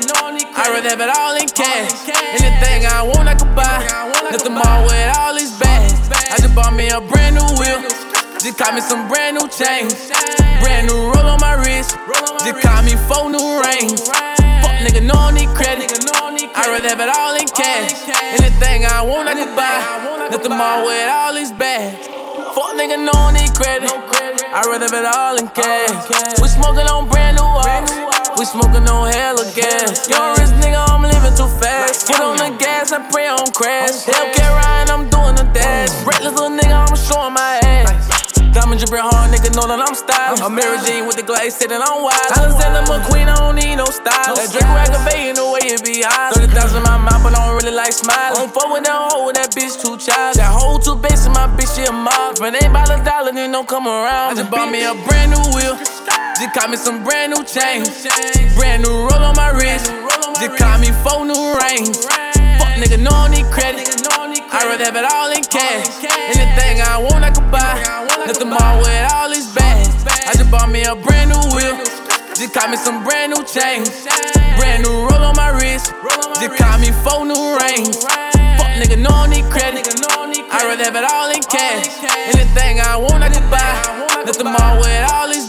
I 0.67 0.75
rather 0.75 0.91
have 0.91 0.99
it 0.99 1.15
all 1.15 1.39
in 1.39 1.47
cash. 1.47 1.95
Anything 2.11 2.91
I 2.91 3.07
want, 3.07 3.31
I 3.31 3.39
can 3.39 3.55
buy. 3.55 3.87
Nothing 4.35 4.59
more 4.59 4.83
with 4.83 5.15
all 5.15 5.31
these 5.31 5.55
bags. 5.63 5.95
I 6.11 6.43
just 6.43 6.59
bought 6.59 6.75
me 6.75 6.91
a 6.91 6.99
brand 6.99 7.39
new 7.39 7.47
wheel. 7.55 7.87
Just 8.43 8.59
got 8.59 8.75
me 8.75 8.83
some 8.83 9.07
brand 9.07 9.39
new 9.39 9.47
chains. 9.47 10.11
Brand 10.59 10.91
new 10.91 10.99
roll 11.15 11.23
on 11.23 11.39
my 11.39 11.55
wrist. 11.63 11.95
Just 12.43 12.59
got 12.67 12.83
me 12.83 12.99
four 13.07 13.31
new 13.31 13.63
rings. 13.63 14.11
Fuck 14.11 14.83
nigga, 14.83 15.07
no 15.07 15.31
need 15.31 15.55
credit. 15.55 15.87
I 16.51 16.67
rather 16.67 16.91
have 16.91 16.99
it 16.99 17.15
all 17.15 17.39
in 17.39 17.47
cash. 17.47 18.03
Anything 18.35 18.91
I 18.91 19.07
want, 19.07 19.31
I 19.31 19.39
can 19.39 19.55
buy. 19.55 19.79
Nothing 20.35 20.51
more 20.51 20.83
with 20.83 21.07
all 21.07 21.31
these 21.31 21.55
bags. 21.55 22.11
Fuck 22.59 22.75
nigga, 22.75 22.99
no 22.99 23.31
need 23.31 23.55
credit. 23.55 23.95
I 24.51 24.67
rather 24.67 24.91
have 24.91 24.99
it 24.99 25.07
all 25.15 25.39
in 25.39 25.47
cash. 25.47 26.43
We 26.43 26.51
smoking 26.51 26.91
on 26.91 27.07
brand 27.07 27.39
new 27.39 27.47
ops. 27.47 28.16
We 28.38 28.44
smoking 28.44 28.87
on 28.87 29.11
hella 29.12 29.51
gas. 29.55 30.09
Young 30.11 30.37
rich 30.37 30.53
nigga, 30.61 30.85
I'm 30.92 31.01
living 31.01 31.33
too 31.35 31.49
fast. 31.57 32.07
Foot 32.07 32.20
on 32.20 32.37
the 32.37 32.55
gas, 32.59 32.92
I 32.92 33.01
pray 33.11 33.29
on 33.29 33.51
crash. 33.53 34.05
Hellcat 34.05 34.51
Ryan, 34.61 34.90
I'm 34.90 35.09
doing 35.09 35.37
the 35.37 35.49
dash. 35.57 35.88
Reckless 36.05 36.35
little 36.35 36.51
nigga, 36.51 36.85
I'm 36.85 36.96
showing 36.96 37.33
my 37.33 37.61
ass. 37.64 37.96
Diamond 38.77 38.93
dripping 38.93 39.09
hard, 39.09 39.33
nigga 39.33 39.57
know 39.57 39.65
that 39.73 39.81
I'm 39.81 39.97
stylish. 39.97 40.45
I'm 40.45 40.53
Mary 40.53 40.77
Jane 40.85 41.09
with 41.09 41.17
the 41.17 41.25
glaze, 41.25 41.57
sitting 41.57 41.81
on 41.81 42.05
wide. 42.05 42.12
Alexander 42.37 42.85
McQueen, 42.85 43.25
I 43.25 43.41
don't 43.41 43.57
need 43.57 43.81
no 43.81 43.89
style. 43.89 44.37
That 44.37 44.53
Drake 44.53 44.69
aggravating 44.69 45.41
the 45.41 45.49
way 45.49 45.65
it 45.65 45.81
be 45.81 46.05
high. 46.05 46.37
30,000 46.37 46.77
in 46.77 46.85
my 46.85 47.01
mouth, 47.01 47.25
but 47.25 47.33
I 47.33 47.41
don't 47.41 47.57
really 47.57 47.73
like 47.73 47.97
smiling. 47.97 48.37
Don't 48.37 48.53
fuck 48.53 48.69
with 48.69 48.85
that 48.85 48.93
hoe, 48.93 49.33
that 49.33 49.57
bitch 49.57 49.81
too 49.81 49.97
child. 49.97 50.37
That 50.37 50.53
hoe 50.53 50.77
too 50.77 50.93
basic, 51.01 51.33
my 51.33 51.49
bitch, 51.57 51.73
she 51.73 51.89
a 51.89 51.93
mob. 51.93 52.37
It 52.37 52.53
ain't 52.53 52.69
by 52.69 52.85
the 52.85 53.01
dollar, 53.01 53.33
then 53.33 53.49
don't 53.49 53.65
come 53.65 53.89
around. 53.89 54.37
I 54.37 54.45
just 54.45 54.53
bought 54.53 54.69
me 54.69 54.85
a 54.85 54.93
brand 55.09 55.33
new 55.33 55.45
wheel. 55.57 55.81
Just 56.37 56.53
got 56.53 56.69
me 56.69 56.77
some 56.77 57.01
brand 57.01 57.33
new 57.33 57.41
chains. 57.49 58.05
Brand 58.61 58.85
new 58.85 58.93
roll 58.93 59.25
on 59.25 59.41
my 59.41 59.57
wrist. 59.57 59.89
Just 60.37 60.61
got 60.61 60.85
me 60.85 60.93
four 61.01 61.25
new 61.25 61.57
rings. 61.65 62.05
Fuck 62.61 62.77
nigga, 62.77 63.01
no 63.01 63.25
need 63.33 63.49
credit. 63.49 63.89
I 64.53 64.69
rather 64.69 64.85
have 64.85 64.97
it 65.01 65.05
all 65.09 65.33
in 65.33 65.45
cash. 65.49 65.89
Anything 66.37 66.85
I 66.85 67.01
want, 67.01 67.25
I 67.25 67.33
can 67.33 67.49
buy. 67.49 67.56
Nothing 68.37 68.53
more 68.53 68.77
with 68.85 69.12
all 69.16 69.31
these 69.33 69.49
bags. 69.55 70.05
I 70.29 70.37
just 70.37 70.51
bought 70.51 70.68
me 70.68 70.85
a 70.85 70.92
brand 70.94 71.33
new 71.33 71.40
wheel. 71.57 71.72
Just 72.37 72.53
got 72.53 72.68
me 72.68 72.77
some 72.77 73.01
brand 73.03 73.33
new 73.33 73.40
chains. 73.49 73.88
Brand 74.61 74.85
new 74.85 75.09
roll 75.09 75.25
on 75.25 75.37
my 75.40 75.57
wrist. 75.57 75.88
Just 76.37 76.59
got 76.61 76.77
me 76.77 76.92
four 77.01 77.25
new 77.25 77.57
rings. 77.57 78.05
Fuck 78.05 78.77
nigga, 78.77 79.01
no 79.01 79.25
need 79.25 79.49
credit. 79.49 79.88
I 80.53 80.68
rather 80.68 80.85
have 80.85 80.96
it 81.01 81.09
all 81.09 81.33
in 81.33 81.40
cash. 81.49 81.88
Anything 82.29 82.85
I 82.85 83.01
want, 83.01 83.25
I 83.25 83.33
can 83.33 83.40
buy. 83.49 83.72
Left 84.29 84.37
them 84.37 84.53
all 84.53 84.85
with 84.85 85.01
all. 85.09 85.33
I 85.33 85.46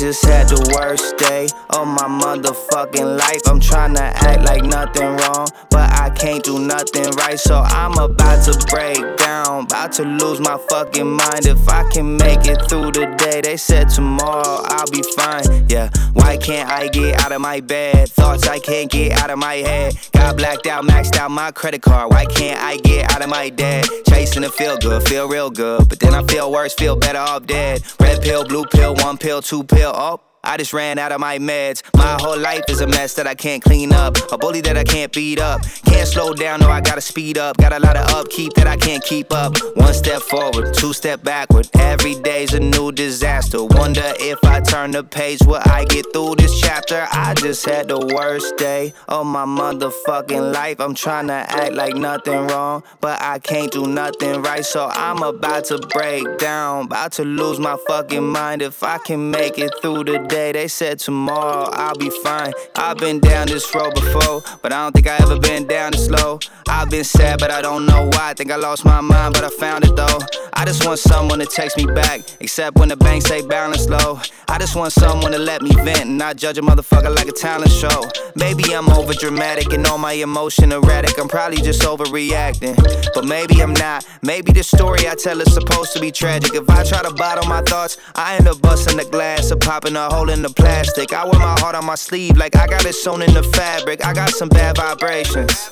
just 0.00 0.24
had 0.24 0.48
the 0.48 0.56
worst 0.74 1.18
day 1.18 1.46
of 1.76 1.86
my 1.86 2.08
motherfucking 2.08 3.18
life. 3.18 3.42
I'm 3.46 3.60
trying 3.60 3.94
to 3.96 4.02
act 4.02 4.42
like 4.44 4.64
nothing 4.64 5.14
wrong, 5.18 5.46
but 5.68 5.92
I 5.92 6.08
can't 6.08 6.42
do 6.42 6.58
nothing 6.58 7.10
right. 7.18 7.38
So 7.38 7.60
I'm 7.60 7.92
about 7.98 8.42
to 8.46 8.66
break 8.68 8.96
down, 9.18 9.64
about 9.64 9.92
to 9.92 10.04
lose 10.04 10.40
my 10.40 10.56
fucking 10.70 11.06
mind. 11.06 11.44
If 11.44 11.68
I 11.68 11.86
can 11.90 12.16
make 12.16 12.46
it 12.46 12.66
through 12.66 12.92
the 12.92 13.14
day, 13.18 13.42
they 13.42 13.58
said 13.58 13.90
tomorrow 13.90 14.62
I'll 14.64 14.90
be 14.90 15.02
fine. 15.16 15.68
Yeah, 15.68 15.90
why 16.14 16.38
can't 16.38 16.70
I 16.70 16.88
get 16.88 17.20
out 17.20 17.32
of 17.32 17.42
my 17.42 17.60
bed? 17.60 18.08
Thoughts 18.08 18.48
I 18.48 18.58
can't 18.58 18.90
get 18.90 19.12
out 19.20 19.28
of 19.28 19.38
my 19.38 19.56
head. 19.56 19.98
Got 20.12 20.38
blacked 20.38 20.66
out, 20.66 20.84
maxed 20.84 21.18
out 21.18 21.30
my 21.30 21.50
credit 21.50 21.82
card. 21.82 22.10
Why 22.10 22.24
can't 22.24 22.58
I 22.58 22.78
get 22.78 23.12
out 23.12 23.22
of 23.22 23.28
my 23.28 23.50
debt? 23.50 23.86
Chasing 24.08 24.42
to 24.42 24.50
feel 24.50 24.78
good, 24.78 25.06
feel 25.06 25.28
real 25.28 25.50
good, 25.50 25.90
but 25.90 26.00
then 26.00 26.14
I 26.14 26.22
feel 26.24 26.50
worse, 26.50 26.72
feel 26.72 26.96
better 26.96 27.18
off 27.18 27.44
dead. 27.44 27.82
Red 28.00 28.22
pill, 28.22 28.46
blue 28.46 28.64
pill, 28.64 28.94
one 28.94 29.18
pill, 29.18 29.42
two 29.42 29.62
pill 29.62 29.89
pill. 29.92 30.29
I 30.42 30.56
just 30.56 30.72
ran 30.72 30.98
out 30.98 31.12
of 31.12 31.20
my 31.20 31.38
meds. 31.38 31.82
My 31.94 32.16
whole 32.18 32.38
life 32.38 32.64
is 32.68 32.80
a 32.80 32.86
mess 32.86 33.14
that 33.14 33.26
I 33.26 33.34
can't 33.34 33.62
clean 33.62 33.92
up. 33.92 34.16
A 34.32 34.38
bully 34.38 34.62
that 34.62 34.76
I 34.76 34.84
can't 34.84 35.12
beat 35.12 35.38
up. 35.38 35.62
Can't 35.84 36.08
slow 36.08 36.32
down, 36.32 36.60
no, 36.60 36.70
I 36.70 36.80
gotta 36.80 37.02
speed 37.02 37.36
up. 37.36 37.58
Got 37.58 37.72
a 37.72 37.78
lot 37.78 37.96
of 37.96 38.08
upkeep 38.14 38.54
that 38.54 38.66
I 38.66 38.76
can't 38.76 39.04
keep 39.04 39.32
up. 39.32 39.54
One 39.76 39.92
step 39.92 40.22
forward, 40.22 40.72
two 40.74 40.92
step 40.92 41.22
backward. 41.22 41.68
Every 41.74 42.14
day's 42.14 42.54
a 42.54 42.60
new 42.60 42.90
disaster. 42.90 43.62
Wonder 43.62 44.14
if 44.18 44.42
I 44.44 44.60
turn 44.60 44.92
the 44.92 45.04
page, 45.04 45.40
will 45.44 45.60
I 45.66 45.84
get 45.84 46.06
through 46.12 46.36
this 46.36 46.58
chapter? 46.58 47.06
I 47.10 47.34
just 47.34 47.66
had 47.66 47.88
the 47.88 47.98
worst 47.98 48.56
day 48.56 48.94
of 49.08 49.26
my 49.26 49.44
motherfucking 49.44 50.54
life. 50.54 50.80
I'm 50.80 50.94
trying 50.94 51.26
to 51.26 51.34
act 51.34 51.74
like 51.74 51.94
nothing 51.94 52.46
wrong, 52.46 52.82
but 53.00 53.20
I 53.20 53.40
can't 53.40 53.70
do 53.70 53.86
nothing 53.86 54.40
right. 54.40 54.64
So 54.64 54.88
I'm 54.90 55.22
about 55.22 55.64
to 55.66 55.78
break 55.78 56.38
down, 56.38 56.86
about 56.86 57.12
to 57.12 57.24
lose 57.24 57.58
my 57.58 57.76
fucking 57.86 58.26
mind. 58.26 58.62
If 58.62 58.82
I 58.82 58.98
can 58.98 59.30
make 59.30 59.58
it 59.58 59.72
through 59.82 60.04
the 60.04 60.29
day, 60.30 60.52
they 60.52 60.68
said 60.68 60.98
tomorrow 60.98 61.68
I'll 61.72 61.96
be 61.96 62.10
fine. 62.22 62.52
I've 62.76 62.96
been 62.96 63.20
down 63.20 63.48
this 63.48 63.74
road 63.74 63.94
before, 63.94 64.42
but 64.62 64.72
I 64.72 64.84
don't 64.84 64.92
think 64.92 65.08
I 65.08 65.16
ever 65.20 65.38
been 65.38 65.66
down 65.66 65.92
this 65.92 66.06
slow. 66.06 66.38
I've 66.68 66.88
been 66.88 67.04
sad, 67.04 67.40
but 67.40 67.50
I 67.50 67.60
don't 67.60 67.84
know 67.84 68.08
why. 68.12 68.30
I 68.30 68.34
think 68.34 68.50
I 68.50 68.56
lost 68.56 68.84
my 68.84 69.00
mind, 69.00 69.34
but 69.34 69.44
I 69.44 69.50
found 69.50 69.84
it 69.84 69.96
though. 69.96 70.18
I 70.54 70.64
just 70.64 70.86
want 70.86 70.98
someone 70.98 71.38
to 71.40 71.46
text 71.46 71.76
me 71.76 71.86
back, 71.86 72.20
except 72.40 72.78
when 72.78 72.88
the 72.88 72.96
bank 72.96 73.22
say 73.22 73.46
balance 73.46 73.88
low. 73.88 74.20
I 74.48 74.58
just 74.58 74.76
want 74.76 74.92
someone 74.92 75.32
to 75.32 75.38
let 75.38 75.62
me 75.62 75.70
vent 75.70 76.06
and 76.06 76.18
not 76.18 76.36
judge 76.36 76.58
a 76.58 76.62
motherfucker 76.62 77.14
like 77.14 77.28
a 77.28 77.32
talent 77.32 77.70
show. 77.70 78.02
Maybe 78.36 78.74
I'm 78.74 78.88
over 78.90 79.12
dramatic 79.14 79.72
and 79.72 79.86
all 79.86 79.98
my 79.98 80.12
emotion 80.12 80.72
erratic. 80.72 81.18
I'm 81.18 81.28
probably 81.28 81.62
just 81.62 81.82
overreacting, 81.82 82.76
but 83.14 83.24
maybe 83.24 83.62
I'm 83.62 83.72
not. 83.72 84.06
Maybe 84.22 84.52
the 84.52 84.62
story 84.62 85.08
I 85.08 85.14
tell 85.14 85.40
is 85.40 85.52
supposed 85.52 85.92
to 85.94 86.00
be 86.00 86.10
tragic. 86.12 86.54
If 86.54 86.68
I 86.68 86.84
try 86.84 87.02
to 87.02 87.14
bottle 87.14 87.48
my 87.48 87.62
thoughts, 87.62 87.96
I 88.14 88.36
end 88.36 88.46
up 88.46 88.60
busting 88.60 88.96
the 88.96 89.04
glass 89.04 89.50
or 89.50 89.56
popping 89.56 89.96
a 89.96 90.08
hole 90.12 90.19
in 90.28 90.42
the 90.42 90.50
plastic. 90.50 91.12
I 91.12 91.24
wear 91.24 91.38
my 91.38 91.58
heart 91.60 91.74
on 91.74 91.86
my 91.86 91.94
sleeve 91.94 92.36
like 92.36 92.56
I 92.56 92.66
got 92.66 92.84
it 92.84 92.94
sewn 92.94 93.22
in 93.22 93.32
the 93.32 93.42
fabric. 93.42 94.04
I 94.04 94.12
got 94.12 94.30
some 94.30 94.48
bad 94.48 94.76
vibrations. 94.76 95.70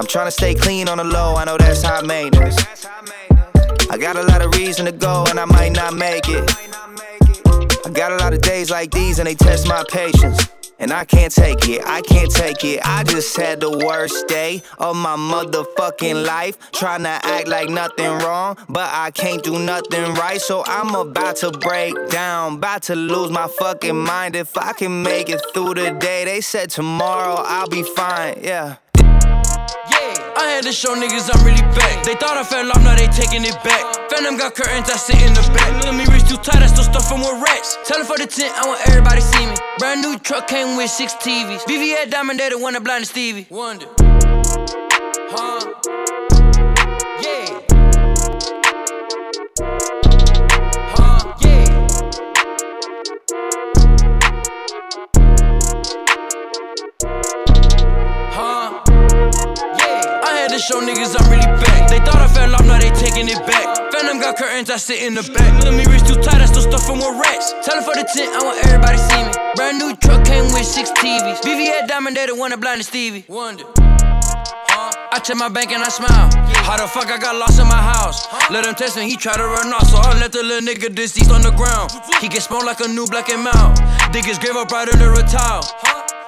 I'm 0.00 0.06
trying 0.06 0.26
to 0.26 0.30
stay 0.30 0.54
clean 0.54 0.88
on 0.88 0.98
the 0.98 1.04
low, 1.04 1.36
I 1.36 1.44
know 1.44 1.56
that's 1.56 1.82
high 1.82 2.02
maintenance. 2.02 2.56
I 3.90 3.96
got 3.98 4.16
a 4.16 4.22
lot 4.22 4.42
of 4.42 4.54
reason 4.54 4.86
to 4.86 4.92
go 4.92 5.24
and 5.28 5.38
I 5.38 5.44
might 5.44 5.72
not 5.72 5.94
make 5.94 6.28
it. 6.28 6.50
I 7.86 7.90
got 7.90 8.12
a 8.12 8.16
lot 8.16 8.32
of 8.32 8.40
days 8.42 8.70
like 8.70 8.90
these 8.90 9.18
and 9.18 9.26
they 9.26 9.34
test 9.34 9.68
my 9.68 9.84
patience. 9.90 10.48
And 10.78 10.92
I 10.92 11.04
can't 11.04 11.32
take 11.32 11.68
it, 11.68 11.82
I 11.84 12.00
can't 12.02 12.30
take 12.30 12.64
it. 12.64 12.80
I 12.84 13.02
just 13.02 13.36
had 13.36 13.60
the 13.60 13.70
worst 13.70 14.28
day 14.28 14.62
of 14.78 14.94
my 14.96 15.16
motherfucking 15.16 16.24
life. 16.24 16.56
Trying 16.72 17.02
to 17.02 17.08
act 17.08 17.48
like 17.48 17.68
nothing 17.68 18.10
wrong, 18.18 18.56
but 18.68 18.88
I 18.92 19.10
can't 19.10 19.42
do 19.42 19.58
nothing 19.58 20.14
right. 20.14 20.40
So 20.40 20.62
I'm 20.66 20.94
about 20.94 21.36
to 21.36 21.50
break 21.50 21.94
down, 22.10 22.54
about 22.54 22.82
to 22.84 22.94
lose 22.94 23.30
my 23.30 23.48
fucking 23.48 23.96
mind. 23.96 24.36
If 24.36 24.56
I 24.56 24.72
can 24.72 25.02
make 25.02 25.28
it 25.28 25.40
through 25.52 25.74
the 25.74 25.90
day, 25.90 26.24
they 26.24 26.40
said 26.40 26.70
tomorrow 26.70 27.42
I'll 27.44 27.68
be 27.68 27.82
fine, 27.82 28.40
yeah. 28.42 28.76
I 30.38 30.46
had 30.46 30.62
to 30.64 30.72
show 30.72 30.94
niggas 30.94 31.34
I'm 31.34 31.44
really 31.44 31.66
back. 31.74 32.04
They 32.04 32.14
thought 32.14 32.36
I 32.36 32.44
fell 32.44 32.70
off, 32.70 32.82
now 32.84 32.94
they 32.94 33.08
taking 33.08 33.42
it 33.42 33.58
back. 33.64 33.82
Phantom 34.08 34.36
got 34.36 34.54
curtains, 34.54 34.88
I 34.88 34.94
sit 34.94 35.20
in 35.20 35.34
the 35.34 35.42
back. 35.50 35.82
Let 35.82 35.98
me 35.98 36.06
reach 36.14 36.28
too 36.28 36.36
tight, 36.36 36.62
I 36.62 36.66
still 36.66 36.84
stuff 36.84 37.08
from 37.08 37.20
with 37.20 37.42
racks. 37.42 37.76
Tell 37.84 38.04
for 38.04 38.16
the 38.16 38.26
tent, 38.26 38.54
I 38.54 38.68
want 38.68 38.80
everybody 38.86 39.20
see 39.20 39.46
me. 39.46 39.56
Brand 39.78 40.00
new 40.00 40.16
truck 40.20 40.46
came 40.46 40.76
with 40.76 40.90
six 40.90 41.14
TVs. 41.14 41.66
VVS 41.66 42.10
Diamond, 42.10 42.38
they 42.38 42.50
the 42.50 42.58
one 42.58 42.74
that 42.74 42.84
blinded 42.84 43.08
Stevie. 43.08 43.48
Wonder. 43.50 43.86
Got 64.28 64.36
curtains, 64.36 64.70
I 64.70 64.76
sit 64.76 65.02
in 65.02 65.14
the 65.14 65.22
back. 65.32 65.64
Let 65.64 65.72
me 65.72 65.84
reach 65.92 66.04
too 66.04 66.20
tight, 66.20 66.40
I 66.40 66.46
still 66.46 66.62
stuff 66.62 66.84
from 66.84 66.98
with 66.98 67.16
racks. 67.20 67.52
Tell 67.64 67.80
for 67.82 67.94
the 67.94 68.04
tent, 68.04 68.28
I 68.36 68.44
want 68.44 68.58
everybody 68.64 68.98
see 68.98 69.22
me. 69.24 69.32
Brand 69.56 69.78
new 69.78 69.96
truck 69.96 70.24
came 70.24 70.44
with 70.52 70.66
six 70.66 70.90
TVs. 70.92 71.40
VVS 71.40 71.88
Diamond, 71.88 72.16
they 72.16 72.26
the 72.26 72.34
one 72.34 72.50
that 72.50 72.60
blinded 72.60 72.84
Stevie. 72.84 73.24
Wonder. 73.28 73.64
I 75.10 75.20
check 75.24 75.36
my 75.36 75.48
bank 75.48 75.72
and 75.72 75.82
I 75.82 75.88
smile. 75.88 76.28
How 76.68 76.76
the 76.76 76.86
fuck 76.86 77.08
I 77.10 77.16
got 77.16 77.36
lost 77.36 77.58
in 77.58 77.66
my 77.66 77.80
house? 77.80 78.28
Let 78.50 78.66
him 78.66 78.74
test 78.74 78.96
me, 78.96 79.08
he 79.08 79.16
try 79.16 79.36
to 79.36 79.44
run 79.44 79.72
off, 79.72 79.88
so 79.88 79.96
I 79.96 80.18
let 80.20 80.32
the 80.32 80.42
little 80.42 80.66
nigga 80.68 80.94
deceased 80.94 81.30
on 81.30 81.42
the 81.42 81.52
ground. 81.52 81.92
He 82.20 82.28
get 82.28 82.42
smoked 82.42 82.66
like 82.66 82.80
a 82.80 82.88
new 82.88 83.06
black 83.06 83.30
and 83.30 83.42
mouth. 83.42 83.80
Dig 84.12 84.24
his 84.26 84.38
grave 84.38 84.56
up 84.56 84.70
right 84.70 84.88
under 84.88 85.12
a 85.12 85.24
towel. 85.24 85.64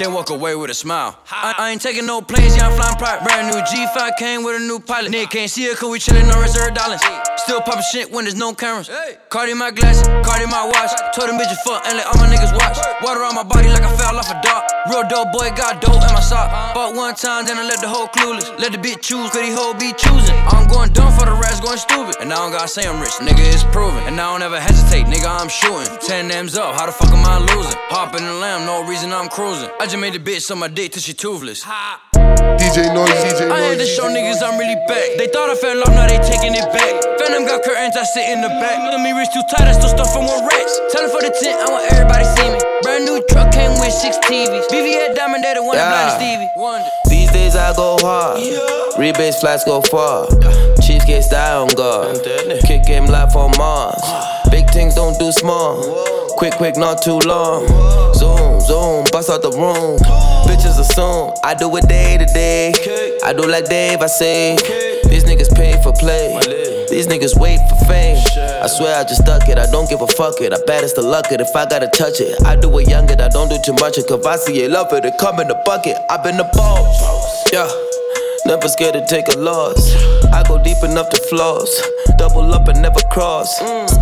Then 0.01 0.15
walk 0.15 0.31
away 0.31 0.57
with 0.57 0.71
a 0.71 0.75
smile. 0.75 1.21
I, 1.31 1.53
I 1.59 1.71
ain't 1.73 1.83
taking 1.83 2.07
no 2.07 2.23
planes, 2.23 2.57
yeah, 2.57 2.69
I'm 2.69 2.73
flying 2.73 2.97
private. 2.97 3.23
Brand 3.23 3.53
new 3.53 3.61
G5 3.61 4.17
came 4.17 4.43
with 4.43 4.57
a 4.57 4.65
new 4.65 4.81
pilot. 4.81 5.13
Nigga 5.13 5.29
can't 5.29 5.51
see 5.51 5.67
it 5.69 5.77
cause 5.77 5.91
we 5.91 5.99
chillin' 5.99 6.25
on 6.33 6.41
reserve 6.41 6.73
dollars. 6.73 7.05
Still 7.45 7.61
poppin' 7.61 7.85
shit 7.93 8.11
when 8.11 8.25
there's 8.25 8.35
no 8.35 8.55
cameras. 8.55 8.89
Cardi 9.29 9.53
my 9.53 9.71
glasses, 9.71 10.09
Cardi 10.25 10.47
my 10.47 10.65
watch. 10.65 10.89
Told 11.13 11.29
them 11.29 11.37
bitches 11.37 11.61
fuck 11.69 11.85
and 11.85 11.99
let 11.99 12.07
all 12.07 12.17
my 12.17 12.33
niggas 12.33 12.57
watch. 12.57 12.81
Water 13.05 13.21
on 13.29 13.35
my 13.35 13.43
body 13.43 13.69
like 13.69 13.83
I 13.83 13.95
fell 13.95 14.17
off 14.17 14.31
a 14.31 14.41
dock. 14.41 14.65
Real 14.89 15.05
dope 15.05 15.29
boy 15.33 15.53
got 15.53 15.83
dope 15.83 16.01
in 16.01 16.13
my 16.17 16.25
sock. 16.25 16.49
Bought 16.73 16.97
one 16.97 17.15
time, 17.15 17.45
then 17.45 17.59
I 17.59 17.65
let 17.69 17.81
the 17.85 17.89
whole 17.89 18.09
clueless. 18.09 18.49
Let 18.57 18.73
the 18.73 18.79
bitch 18.79 19.05
choose, 19.05 19.29
cause 19.29 19.45
he 19.45 19.53
hoe 19.53 19.77
be 19.77 19.93
choosing. 19.93 20.33
I'm 20.49 20.65
going 20.73 20.89
dumb 20.97 21.13
for 21.13 21.27
the 21.29 21.37
rest, 21.37 21.61
going 21.61 21.77
stupid. 21.77 22.17
And 22.21 22.33
I 22.33 22.37
don't 22.41 22.53
gotta 22.53 22.69
say 22.69 22.89
I'm 22.89 22.97
rich, 22.97 23.13
nigga, 23.21 23.45
it's 23.45 23.65
proven. 23.77 24.01
And 24.09 24.17
I 24.17 24.33
don't 24.33 24.41
ever 24.41 24.59
hesitate, 24.59 25.05
nigga, 25.05 25.29
I'm 25.29 25.53
shooting. 25.53 25.85
10 26.01 26.31
M's 26.33 26.57
up, 26.57 26.81
how 26.81 26.87
the 26.87 26.93
fuck 26.93 27.13
am 27.13 27.21
I 27.29 27.37
losing? 27.53 27.77
Hop 27.93 28.17
in 28.17 28.25
the 28.25 28.33
lamb, 28.41 28.65
no 28.65 28.89
reason 28.89 29.13
I'm 29.13 29.29
cruising. 29.29 29.69
I 29.79 29.85
just 29.85 29.99
made 29.99 30.15
the 30.15 30.19
bitch 30.19 30.51
on 30.51 30.59
my 30.59 30.69
dick 30.69 30.93
till 30.93 31.03
she 31.03 31.13
toothless. 31.13 31.61
DJ 31.61 32.89
Noise, 32.97 33.13
DJ 33.21 33.49
Noise. 33.49 33.53
I 33.53 33.61
had 33.61 33.79
to 33.79 33.87
show 33.87 34.09
niggas 34.09 34.41
I'm 34.41 34.57
really 34.57 34.81
back. 34.89 35.21
They 35.21 35.29
thought 35.29 35.51
I 35.51 35.57
fell 35.61 35.77
off, 35.85 35.93
now 35.93 36.09
they 36.09 36.17
taking 36.25 36.57
it 36.57 36.65
back. 36.73 37.21
Phantom 37.21 37.45
got 37.45 37.61
curtains, 37.65 38.01
I 38.01 38.05
sit 38.05 38.33
in 38.33 38.41
the 38.41 38.49
back. 38.65 38.81
Let 38.81 39.05
me 39.05 39.13
reach 39.13 39.29
too 39.29 39.45
tight, 39.53 39.69
I 39.69 39.77
still 39.77 39.93
stuff 39.93 40.09
from 40.17 40.25
with 40.25 40.41
racks. 40.41 40.73
Tell 40.89 41.05
for 41.13 41.21
the 41.21 41.29
tent, 41.37 41.61
I 41.61 41.69
want 41.69 41.85
everybody 41.93 42.25
see 42.25 42.49
me. 42.49 42.61
Brand 43.01 43.17
new 43.17 43.27
truck 43.29 43.53
came 43.53 43.71
with 43.81 43.93
six 43.93 44.19
TVs. 44.19 44.69
VVS 44.69 45.15
Diamond, 45.15 45.43
they 45.43 45.55
the 45.55 45.63
one 45.63 45.77
that 45.77 45.89
blinded 45.89 46.21
Stevie. 46.21 46.51
Wonder. 46.57 46.89
These 47.09 47.33
days 47.33 47.57
I 47.57 47.75
go 47.75 47.97
hard. 48.01 48.41
Rebates 48.99 49.41
flights 49.41 49.65
go 49.65 49.81
far. 49.81 50.27
Chief 50.83 51.07
get 51.07 51.25
die 51.31 51.57
on 51.57 51.69
guard. 51.69 52.19
Kick 52.67 52.85
game 52.85 53.07
life 53.07 53.35
on 53.37 53.57
Mars. 53.57 54.03
Big 54.51 54.69
things 54.71 54.95
don't 54.97 55.19
do 55.19 55.33
small. 55.33 55.81
Quick, 56.37 56.55
quick, 56.55 56.77
not 56.77 57.03
too 57.03 57.19
long. 57.21 57.67
Zoom, 58.15 58.61
zoom, 58.61 59.07
bust 59.11 59.31
out 59.31 59.41
the 59.41 59.53
room. 59.53 59.99
Bitches 60.45 60.79
assume 60.79 61.33
I 61.43 61.55
do 61.55 61.75
it 61.77 61.89
day 61.89 62.19
to 62.19 62.27
day. 62.27 62.75
I 63.25 63.33
do 63.33 63.49
like 63.49 63.65
Dave, 63.67 64.03
I 64.03 64.09
say. 64.09 64.57
These 65.09 65.25
niggas 65.25 65.55
pay 65.55 65.81
for 65.83 65.93
play. 65.93 66.37
These 67.01 67.09
niggas 67.09 67.41
wait 67.41 67.57
for 67.67 67.77
fame. 67.87 68.19
I 68.61 68.67
swear 68.67 69.01
I 69.01 69.05
just 69.05 69.23
stuck 69.23 69.49
it. 69.49 69.57
I 69.57 69.65
don't 69.73 69.89
give 69.89 70.03
a 70.03 70.07
fuck 70.07 70.39
it. 70.43 70.53
I 70.53 70.59
bet 70.67 70.85
it's 70.85 70.93
the 70.93 71.01
luck 71.01 71.33
it 71.33 71.41
if 71.41 71.57
I 71.57 71.65
gotta 71.65 71.89
touch 71.89 72.21
it. 72.21 72.37
I 72.45 72.57
do 72.57 72.69
it 72.77 72.91
younger, 72.91 73.17
I 73.19 73.29
don't 73.29 73.49
do 73.49 73.57
too 73.65 73.73
much. 73.81 73.97
I 73.97 74.37
see 74.37 74.61
it, 74.61 74.71
love 74.71 74.93
it, 74.93 75.07
it 75.07 75.17
come 75.17 75.41
in 75.41 75.49
the 75.49 75.57
bucket. 75.65 75.97
I've 76.11 76.23
been 76.23 76.37
the 76.37 76.45
boss. 76.53 77.49
Yeah. 77.51 77.65
Never 78.45 78.69
scared 78.69 78.93
to 79.01 79.07
take 79.07 79.33
a 79.33 79.39
loss. 79.39 79.81
I 80.29 80.45
go 80.47 80.63
deep 80.63 80.77
enough 80.85 81.09
to 81.09 81.17
floss. 81.31 81.73
Double 82.19 82.53
up 82.53 82.69
and 82.69 82.83
never 82.83 83.01
cross. 83.09 83.49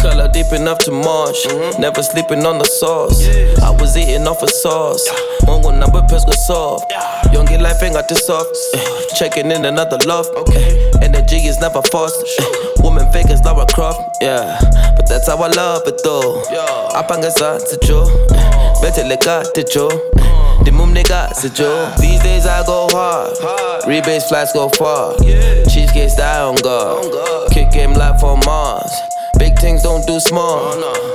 Color 0.00 0.28
deep 0.32 0.52
enough 0.52 0.78
to 0.80 0.90
march. 0.92 1.36
Never 1.78 2.02
sleeping 2.02 2.44
on 2.46 2.58
the 2.58 2.64
sauce. 2.64 3.26
I 3.62 3.70
was 3.70 3.96
eating 3.96 4.26
off 4.26 4.42
a 4.42 4.48
sauce. 4.48 5.06
Mongo 5.42 5.76
number 5.76 6.02
press 6.08 6.24
go 6.24 6.32
soft. 6.32 6.92
Young 7.32 7.46
get 7.46 7.60
life 7.60 7.82
ain't 7.82 7.94
got 7.94 8.08
this 8.08 8.24
soft. 8.26 8.48
Eh, 8.74 8.80
Checking 9.18 9.50
in 9.50 9.64
another 9.64 9.98
love. 10.06 10.26
Okay. 10.36 10.88
Eh, 10.94 10.98
energy 11.02 11.36
is 11.36 11.58
never 11.60 11.82
forced. 11.82 12.16
Eh, 12.38 12.44
Woman 12.82 13.10
fake 13.12 13.30
as 13.30 13.42
Lara 13.44 13.66
Croft. 13.66 14.00
Yeah. 14.20 14.58
But 14.96 15.08
that's 15.08 15.26
how 15.26 15.36
I 15.42 15.48
love 15.48 15.82
it 15.86 16.00
though. 16.04 16.42
Apanga 16.94 17.30
sa 17.30 17.58
sa 17.58 17.76
jo. 17.82 18.04
Better 18.80 19.04
le 19.04 19.16
ka 19.16 19.42
te 19.52 19.64
jo. 19.64 19.88
The 20.64 20.70
mum 20.72 20.94
nigga 20.94 21.34
sa 21.34 21.48
jo. 21.48 21.92
These 21.98 22.22
days 22.22 22.46
I 22.46 22.64
go 22.64 22.88
hard. 22.92 23.36
Rebates 23.86 24.28
flights 24.28 24.52
go 24.52 24.68
far. 24.68 25.16
Chiefs 25.68 25.92
gets 25.92 26.14
die 26.16 26.40
on 26.40 26.56
guard. 26.56 27.04
Kick 27.50 27.70
game 27.72 27.94
life 27.94 28.22
on 28.22 28.38
Mars. 28.46 28.92
Things 29.60 29.82
don't 29.82 30.06
do 30.06 30.20
small. 30.20 30.74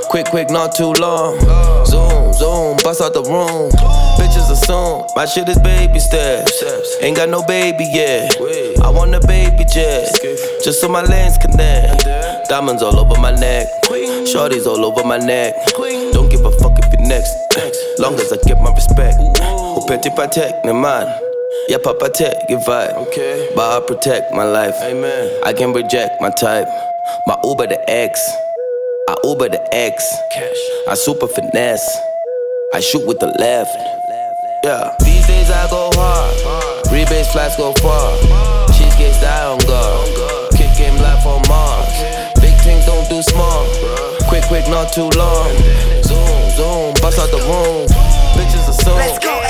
Quick, 0.10 0.28
quick, 0.28 0.50
not 0.50 0.76
too 0.76 0.94
long. 0.94 1.40
Zoom, 1.86 2.34
zoom, 2.34 2.78
bust 2.84 3.02
out 3.02 3.14
the 3.14 3.24
room. 3.24 3.72
Bitches 4.20 4.52
assume 4.52 5.08
my 5.16 5.26
shit 5.26 5.48
is 5.50 5.58
baby 5.60 6.00
steps. 6.00 6.52
Ain't 7.02 7.18
got 7.18 7.30
no 7.30 7.44
baby 7.46 7.86
yet. 7.86 8.36
I 8.84 8.90
want 8.90 9.16
a 9.16 9.20
baby 9.26 9.66
jet, 9.66 10.12
just 10.64 10.82
so 10.82 10.88
my 10.88 11.02
legs 11.04 11.38
connect. 11.38 12.04
Diamonds 12.50 12.84
all 12.84 13.00
over 13.00 13.20
my 13.20 13.32
neck, 13.32 13.68
shorties 14.28 14.68
all 14.68 14.84
over 14.86 15.04
my 15.04 15.18
neck. 15.18 15.56
Don't 16.12 16.30
give 16.30 16.46
a 16.46 16.52
fuck 16.52 16.78
if 16.78 16.94
you're 16.94 17.08
next, 17.08 17.34
long 18.00 18.16
as 18.16 18.32
I 18.32 18.38
get 18.46 18.62
my 18.62 18.72
respect. 18.74 19.18
Upeti 19.18 20.14
patek 20.16 20.64
ne 20.66 20.74
man. 20.74 21.08
Yeah, 21.70 21.78
papa 21.82 22.10
tech, 22.10 22.48
give 22.50 22.60
vibe. 22.62 22.94
Okay. 23.08 23.50
But 23.56 23.84
I 23.84 23.86
protect 23.88 24.34
my 24.34 24.44
life. 24.44 24.76
Amen. 24.82 25.42
I 25.46 25.54
can 25.54 25.72
reject 25.72 26.20
my 26.20 26.30
type. 26.30 26.68
My 27.28 27.38
Uber 27.44 27.68
the 27.68 27.90
X. 27.90 28.20
I 29.10 29.16
Uber 29.24 29.50
the 29.50 29.76
X. 29.76 30.16
Cash. 30.32 30.62
I 30.88 30.96
super 30.96 31.28
finesse. 31.28 32.00
I 32.74 32.80
shoot 32.80 33.06
with 33.06 33.20
the 33.20 33.28
left. 33.28 33.76
Yeah. 34.64 34.96
These 35.04 35.28
days 35.28 35.52
I 35.52 35.70
go 35.70 35.92
hard. 35.94 36.86
Rebase 36.88 37.32
flights 37.32 37.58
go 37.58 37.74
far. 37.84 38.18
Cheesecakes 38.72 39.20
die 39.20 39.46
on 39.46 39.60
guard. 39.68 40.56
Kick 40.56 40.72
game 40.78 40.96
life 41.02 41.26
on 41.26 41.42
Mars. 41.50 41.92
Big 42.40 42.56
things 42.64 42.86
don't 42.86 43.08
do 43.10 43.22
small. 43.22 43.68
Quick, 44.30 44.44
quick, 44.46 44.68
not 44.70 44.94
too 44.94 45.10
long. 45.20 45.52
Zoom, 46.04 46.50
zoom, 46.56 46.94
bust 47.02 47.20
out 47.20 47.30
the 47.32 47.44
room. 47.44 47.88
Bitches 48.40 48.70
assume. 48.70 48.96
Let's 48.96 49.20
go, 49.20 49.43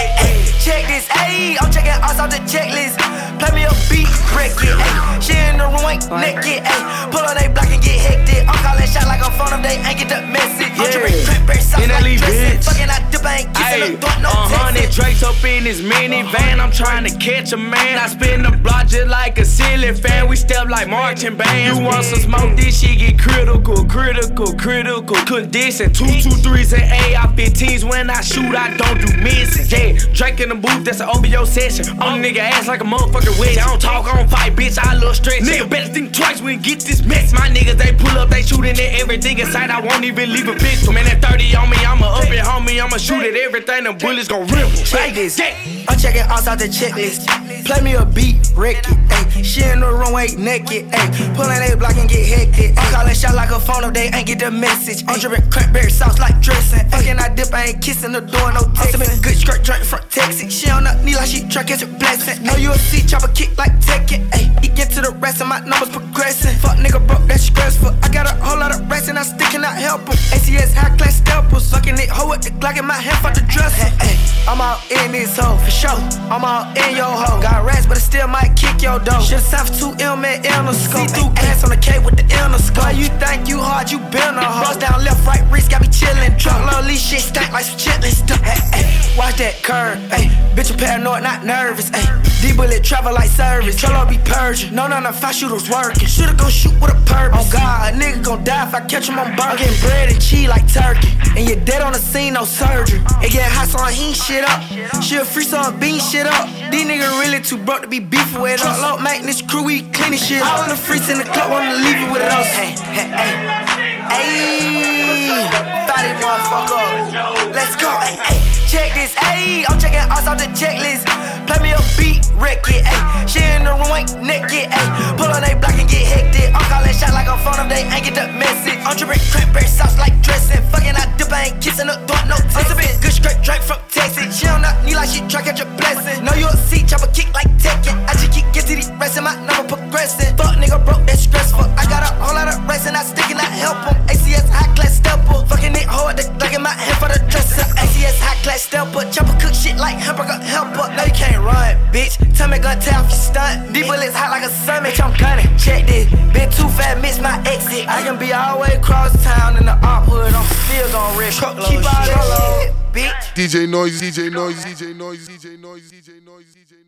ayy. 1.33 1.57
I'm 1.61 1.71
checking 1.73 1.97
us 1.97 2.19
off 2.21 2.29
the 2.29 2.39
checklist. 2.45 2.97
Play 3.41 3.51
me 3.57 3.63
a 3.65 3.73
beat, 3.89 4.09
wreck 4.37 4.53
it, 4.61 4.77
ayy. 4.77 5.21
She 5.25 5.33
in 5.33 5.57
the 5.57 5.65
room, 5.65 5.85
ain't 5.89 6.05
naked, 6.13 6.61
ayy. 6.63 7.11
Pull 7.11 7.25
on 7.25 7.35
they 7.37 7.49
block 7.49 7.69
and 7.73 7.81
get 7.81 7.97
hectic. 7.97 8.45
I'm 8.45 8.57
calling 8.61 8.87
shot 8.87 9.07
like 9.09 9.21
I'm 9.25 9.33
phone 9.33 9.53
if 9.57 9.61
they 9.65 9.77
ain't 9.81 9.97
get 9.97 10.09
the 10.09 10.21
message. 10.29 10.73
I'm 10.77 10.91
tripping 10.91 11.25
cranberry 11.25 11.61
sauce 11.61 11.81
In 11.81 11.89
that 11.89 12.03
like 12.05 12.17
dressing. 12.21 12.59
bitch. 12.59 12.65
Fucking 12.69 12.89
out 12.93 13.03
dip, 13.11 13.25
I 13.25 13.41
ain't 13.41 13.49
kissing 13.73 13.97
Ayy, 13.97 13.99
the 13.99 14.07
door, 14.07 14.19
no 14.21 14.29
a 14.29 14.47
hundred. 14.49 14.91
Drakes 14.91 15.23
up 15.23 15.43
in 15.43 15.63
his 15.63 15.81
minivan. 15.81 16.59
I'm 16.59 16.71
trying 16.71 17.05
to 17.05 17.17
catch 17.17 17.51
a 17.53 17.57
man. 17.57 17.97
I 17.97 18.07
spin 18.07 18.43
the 18.43 18.51
block 18.51 18.87
just 18.87 19.07
like 19.07 19.37
a 19.39 19.45
ceiling 19.45 19.95
fan. 19.95 20.27
We 20.27 20.35
step 20.35 20.69
like 20.69 20.87
marching 20.87 21.35
band. 21.35 21.77
You 21.77 21.83
want 21.83 22.05
some 22.05 22.19
smoke? 22.19 22.55
This 22.55 22.81
shit 22.81 22.99
get 22.99 23.19
critical, 23.19 23.85
critical, 23.85 24.53
critical 24.53 25.17
condition. 25.25 25.91
Two, 25.93 26.05
two, 26.21 26.29
threes 26.45 26.73
and 26.73 26.83
AR-15s. 26.83 27.89
When 27.89 28.09
I 28.09 28.21
shoot, 28.21 28.55
I 28.55 28.75
don't 28.77 28.99
do 29.01 29.17
misses. 29.17 29.71
Yeah, 29.71 29.97
Drake 30.13 30.39
in 30.39 30.49
the 30.49 30.55
booth, 30.55 30.83
that's 30.83 30.99
an 30.99 31.09
OBO 31.09 31.45
session. 31.45 31.85
I'm 31.99 32.23
a 32.23 32.27
nigga 32.27 32.39
ass 32.39 32.67
like 32.67 32.81
a 32.81 32.85
motherfucking 32.85 33.39
wedge. 33.39 33.57
I 33.57 33.65
don't 33.65 33.81
talk, 33.81 34.05
I 34.05 34.17
don't 34.17 34.29
fight, 34.29 34.55
bitch. 34.55 34.77
I 34.77 34.93
love 34.95 35.15
stretch. 35.15 35.41
Nigga 35.41 35.69
better 35.69 35.91
think 35.91 36.13
twice 36.13 36.41
when 36.41 36.61
get 36.61 36.81
this 36.81 37.03
mess. 37.03 37.33
My 37.33 37.49
niggas 37.49 37.77
they 37.77 37.93
pull 37.93 38.17
up, 38.19 38.29
they 38.29 38.41
shooting 38.41 38.71
at 38.71 39.01
everything 39.01 39.39
in 39.39 39.47
sight. 39.47 39.69
I 39.69 39.81
won't 39.81 40.03
even 40.03 40.31
leave 40.31 40.47
a 40.47 40.53
bitch. 40.53 40.85
Man, 40.93 41.05
that 41.05 41.21
30 41.21 41.55
on 41.55 41.69
me, 41.69 41.77
I'ma 41.77 42.05
up 42.05 42.29
it, 42.29 42.43
homie. 42.43 42.81
I'ma 42.81 42.97
shoot 42.97 43.23
at 43.23 43.35
everything. 43.35 43.62
The 43.65 43.95
bullets 43.97 44.27
gon' 44.27 44.45
rip. 44.47 44.69
Check 44.85 45.15
this. 45.15 45.39
I'm 45.87 45.97
checking 45.99 46.23
off 46.23 46.45
the 46.45 46.67
checklist. 46.67 47.27
Play 47.65 47.81
me 47.81 47.93
a 47.95 48.05
beat, 48.05 48.51
wreck 48.55 48.77
it, 48.77 48.97
ayy. 49.09 49.43
She 49.43 49.63
in 49.63 49.79
the 49.79 49.91
room, 49.91 50.15
ain't 50.15 50.37
naked, 50.37 50.91
ayy. 50.91 51.35
Pulling 51.35 51.59
they 51.59 51.75
block 51.75 51.95
and 51.97 52.09
get 52.09 52.25
hectic. 52.25 52.77
I'm 52.77 52.93
calling 52.93 53.15
shot 53.15 53.35
like 53.35 53.51
a 53.51 53.59
phone 53.59 53.83
if 53.85 53.93
they 53.93 54.11
ain't 54.11 54.27
get 54.27 54.39
the 54.39 54.51
message. 54.51 55.03
I'm 55.07 55.19
dripping 55.19 55.49
cranberry 55.49 55.89
sauce 55.89 56.19
like 56.19 56.39
dressing. 56.41 56.87
Fucking 56.89 57.19
I 57.19 57.29
dip, 57.33 57.53
I 57.53 57.71
ain't 57.71 57.81
kissing 57.81 58.11
the 58.11 58.21
door, 58.21 58.51
no 58.53 58.61
text. 58.75 58.95
I'm 58.95 59.21
good 59.21 59.37
skirt, 59.37 59.63
drink 59.63 59.83
from 59.83 60.01
Texas. 60.09 60.53
She 60.53 60.69
on 60.69 60.83
the 60.83 60.93
knee 61.03 61.15
like 61.15 61.27
she 61.27 61.47
try 61.47 61.63
catch 61.63 61.81
a 61.81 61.87
blessing. 61.87 62.43
Know 62.43 62.55
you 62.55 62.71
a 62.71 62.77
C 62.77 63.05
chopper 63.05 63.29
kick 63.29 63.57
like 63.57 63.71
Tekken, 63.79 64.27
ayy. 64.31 64.51
He 64.61 64.67
get 64.69 64.91
to 64.91 65.01
the 65.01 65.11
rest 65.19 65.41
of 65.41 65.47
my 65.47 65.59
numbers 65.59 65.89
progressing. 65.89 66.55
Fuck 66.59 66.77
nigga 66.77 67.05
broke, 67.07 67.27
that's 67.27 67.43
stressful. 67.43 67.95
I 68.03 68.09
got 68.09 68.27
a 68.27 68.35
whole 68.43 68.59
lot 68.59 68.75
of 68.75 68.89
rest 68.89 69.09
and 69.09 69.17
I 69.17 69.23
still 69.23 69.47
cannot 69.47 69.75
help 69.75 70.01
him. 70.01 70.19
ACS 70.35 70.73
high 70.73 70.95
class 70.97 71.17
scalpels. 71.17 71.71
Fucking 71.71 71.95
it, 71.95 72.09
hoe 72.09 72.29
with 72.29 72.41
the 72.41 72.51
Glock 72.51 72.77
in 72.77 72.85
my 72.85 72.93
hand 72.93 73.17
for 73.23 73.31
the 73.31 73.45
dresser. 73.47 73.89
Ay, 73.99 74.15
I'm 74.47 74.61
out 74.61 74.79
in 74.91 75.11
this 75.11 75.37
hoe 75.37 75.57
sure. 75.73 75.97
I'm 76.29 76.45
all 76.45 76.69
in 76.77 76.95
your 76.95 77.09
hoe. 77.09 77.41
Got 77.41 77.65
rats, 77.65 77.85
but 77.85 77.97
I 77.97 77.99
still 77.99 78.27
might 78.27 78.53
kick 78.55 78.81
your 78.81 78.99
door. 78.99 79.19
Should've 79.21 79.43
signed 79.43 79.67
for 79.67 79.97
2M 79.97 80.23
and 80.23 80.45
inner 80.45 80.73
scope. 80.73 81.09
See 81.09 81.15
through 81.15 81.33
ass 81.49 81.63
on 81.63 81.71
the 81.71 81.77
K 81.77 81.99
with 81.99 82.15
the 82.15 82.25
inner 82.29 82.61
scope. 82.61 82.83
Why 82.83 82.91
you 82.91 83.09
think 83.17 83.49
you 83.49 83.59
hard, 83.59 83.91
you 83.91 83.99
been 84.13 84.37
a 84.37 84.45
hoe. 84.45 84.63
Bust 84.63 84.79
down 84.79 85.03
left, 85.03 85.25
right, 85.25 85.43
wrist, 85.51 85.71
got 85.71 85.81
me 85.81 85.87
chillin'. 85.87 86.37
Low, 86.45 86.85
lease 86.87 87.01
shit 87.01 87.21
stank 87.21 87.51
like 87.51 87.65
some 87.65 87.77
chitlin' 87.77 88.13
stuff. 88.13 88.41
Ay, 88.43 88.59
ay, 88.77 88.83
watch 89.17 89.37
that 89.37 89.61
curve. 89.63 89.97
Ay, 90.11 90.29
bitch, 90.55 90.69
you 90.69 90.77
paranoid, 90.77 91.23
not 91.23 91.43
nervous. 91.45 91.89
Ay, 91.93 92.05
D 92.41 92.53
bullet 92.55 92.83
travel 92.83 93.13
like 93.13 93.29
service. 93.29 93.75
Cholo 93.79 94.05
be 94.05 94.17
purging. 94.25 94.75
No, 94.75 94.87
no, 94.87 94.99
no, 94.99 95.11
five 95.11 95.35
shooters 95.35 95.69
working. 95.69 96.07
Shoulda 96.07 96.33
go 96.33 96.49
shoot 96.49 96.73
with 96.81 96.91
a 96.91 96.99
purpose. 97.05 97.47
Oh 97.47 97.49
God, 97.51 97.93
a 97.93 97.97
nigga 97.97 98.23
gon' 98.23 98.43
die 98.43 98.67
if 98.67 98.75
I 98.75 98.81
catch 98.81 99.07
him 99.07 99.17
on 99.17 99.31
burger. 99.35 99.41
I'm 99.41 99.57
getting 99.57 99.79
bread 99.81 100.09
and 100.11 100.21
cheese 100.21 100.49
like 100.49 100.67
turkey. 100.71 101.09
And 101.35 101.47
you're 101.47 101.63
dead 101.63 101.81
on 101.81 101.93
the 101.93 101.99
scene, 101.99 102.33
no 102.33 102.45
surgery. 102.45 102.99
It 103.23 103.31
get 103.31 103.49
hot, 103.49 103.67
so 103.67 103.79
I 103.79 103.91
heat 103.91 104.15
shit 104.15 104.43
up. 104.43 104.61
She'll 105.01 105.25
free 105.25 105.45
some 105.63 105.79
bean 105.79 105.99
shit 105.99 106.25
up. 106.25 106.47
These 106.71 106.85
niggas 106.85 107.19
really 107.21 107.41
too 107.41 107.57
broke 107.57 107.83
to 107.83 107.87
be 107.87 107.99
beefing 107.99 108.41
with 108.41 108.59
us. 108.59 108.61
Truck 108.61 108.81
load 108.81 109.03
maintenance 109.03 109.41
crew, 109.41 109.63
we 109.63 109.81
cleaning 109.95 110.19
shit. 110.19 110.41
All 110.41 110.57
wanna 110.57 110.75
freeze 110.75 111.09
in 111.09 111.17
the 111.17 111.23
club, 111.23 111.51
wanna 111.51 111.75
leave 111.75 111.99
it 112.03 112.11
with 112.11 112.21
us. 112.21 112.47
Hey, 112.47 112.71
hey, 112.97 113.07
hey. 113.13 114.13
Ayy, 114.19 115.47
thought 115.87 116.05
it. 116.05 117.53
Let's 117.55 117.75
go, 117.75 117.87
ay, 117.87 118.17
ay. 118.19 118.52
Check 118.73 118.89
this, 118.97 119.13
ayy. 119.21 119.69
I'm 119.69 119.77
checking 119.77 120.01
us 120.01 120.25
off 120.25 120.41
the 120.41 120.49
checklist. 120.57 121.05
Play 121.45 121.61
me 121.61 121.77
a 121.77 121.81
beat, 121.93 122.25
wreck 122.41 122.65
it, 122.73 122.81
ayy. 122.81 123.29
She 123.29 123.37
in 123.37 123.69
the 123.69 123.73
room, 123.77 123.93
ain't 123.93 124.17
naked, 124.17 124.65
ayy. 124.65 125.13
Pull 125.13 125.29
on 125.29 125.45
they 125.45 125.53
block 125.53 125.77
and 125.77 125.85
get 125.85 126.01
hectic. 126.09 126.49
I'm 126.49 126.65
calling 126.73 126.89
shot 126.97 127.13
like 127.13 127.29
a 127.29 127.37
phone 127.45 127.61
if 127.61 127.69
they 127.69 127.85
ain't 127.85 128.01
get 128.01 128.17
the 128.17 128.33
message. 128.33 128.81
I'm 128.81 128.97
dripping 128.97 129.21
cranberry 129.29 129.69
sauce 129.69 129.93
like 130.01 130.17
dressing. 130.25 130.57
Fucking 130.73 130.97
I 130.97 131.05
dip, 131.21 131.29
I 131.29 131.53
ain't 131.53 131.61
kissing 131.61 131.85
the 131.85 132.01
door, 132.09 132.17
no 132.25 132.33
text. 132.49 132.73
I'm 132.73 132.81
good 132.97 133.13
straight 133.13 133.37
drink 133.45 133.61
from 133.61 133.77
Texas. 133.93 134.41
She 134.41 134.49
on 134.49 134.65
the 134.65 134.73
knee 134.81 134.97
like 134.97 135.13
she 135.13 135.21
try 135.29 135.45
catch 135.45 135.61
a 135.61 135.69
blessing. 135.77 136.25
Know 136.25 136.33
you 136.33 136.49
a 136.49 136.57
C 136.57 136.81
chopper 136.81 137.13
kick 137.13 137.29
like 137.29 137.53
Tekken. 137.61 137.93
I 138.09 138.17
just 138.17 138.33
keep 138.33 138.49
get 138.57 138.65
to 138.65 138.73
the 138.73 138.89
rest 138.97 139.21
my 139.21 139.37
number 139.45 139.77
progressing. 139.77 140.33
Fuck 140.33 140.57
nigga 140.57 140.81
broke, 140.81 141.05
that's 141.05 141.29
stressful. 141.29 141.69
I 141.77 141.85
got 141.85 142.01
a 142.01 142.09
whole 142.17 142.33
lot 142.33 142.49
of 142.49 142.57
rest 142.65 142.89
and 142.89 142.97
I 142.97 143.05
stick 143.05 143.29
and 143.29 143.37
I 143.37 143.45
help 143.53 143.77
him. 143.85 144.01
ACS 144.09 144.49
high 144.49 144.73
class 144.73 144.97
stepper. 144.97 145.45
Fucking 145.45 145.77
it 145.77 145.85
hard, 145.85 146.17
the 146.17 146.23
Glock 146.41 146.55
in 146.57 146.63
my 146.65 146.73
hand 146.73 146.97
for 146.97 147.09
the 147.13 147.19
dresser. 147.29 147.61
ACS 147.77 148.17
high 148.17 148.41
class 148.41 148.62
stepper. 148.63 149.03
Chopper 149.11 149.35
cook 149.39 149.53
shit 149.53 149.77
like 149.77 149.97
hamburger 149.97 150.39
helper. 150.39 150.87
No, 150.95 151.03
you 151.03 151.11
can't 151.11 151.43
run, 151.43 151.75
bitch. 151.91 152.15
Tell 152.35 152.47
me 152.47 152.59
gun 152.59 152.79
tell 152.79 153.03
if 153.03 153.11
you 153.11 153.17
stunt. 153.17 153.73
These 153.73 153.87
bullets 153.87 154.15
hot 154.15 154.31
like 154.31 154.43
a 154.43 154.49
sun, 154.49 154.83
bitch. 154.83 154.99
I'm 155.03 155.13
gunning. 155.19 155.49
Check 155.57 155.87
this. 155.87 156.07
Been 156.31 156.49
too 156.49 156.69
fat, 156.69 157.01
miss 157.01 157.19
my 157.19 157.35
exit. 157.45 157.87
I 157.87 158.01
can 158.03 158.17
be 158.17 158.31
all 158.33 158.55
the 158.55 158.61
way 158.63 158.73
across 158.79 159.11
town 159.23 159.57
in 159.57 159.65
the 159.65 159.75
op 159.83 160.05
hood. 160.07 160.33
I'm 160.33 160.47
still 160.65 160.89
gon' 160.91 161.17
rip. 161.17 161.33
Keep 161.33 161.43
all 161.43 162.05
that 162.07 162.23
shit, 162.63 162.73
bitch. 162.95 163.23
DJ 163.35 163.69
Noise, 163.69 164.01
DJ 164.01 164.31
Noise, 164.31 164.63
DJ 164.63 164.95
Noise, 164.95 165.27
DJ 165.27 165.59
Noise, 165.59 165.91
DJ 165.91 166.23
Noise, 166.25 166.55
DJ 166.55 166.75
Noise. 166.77 166.82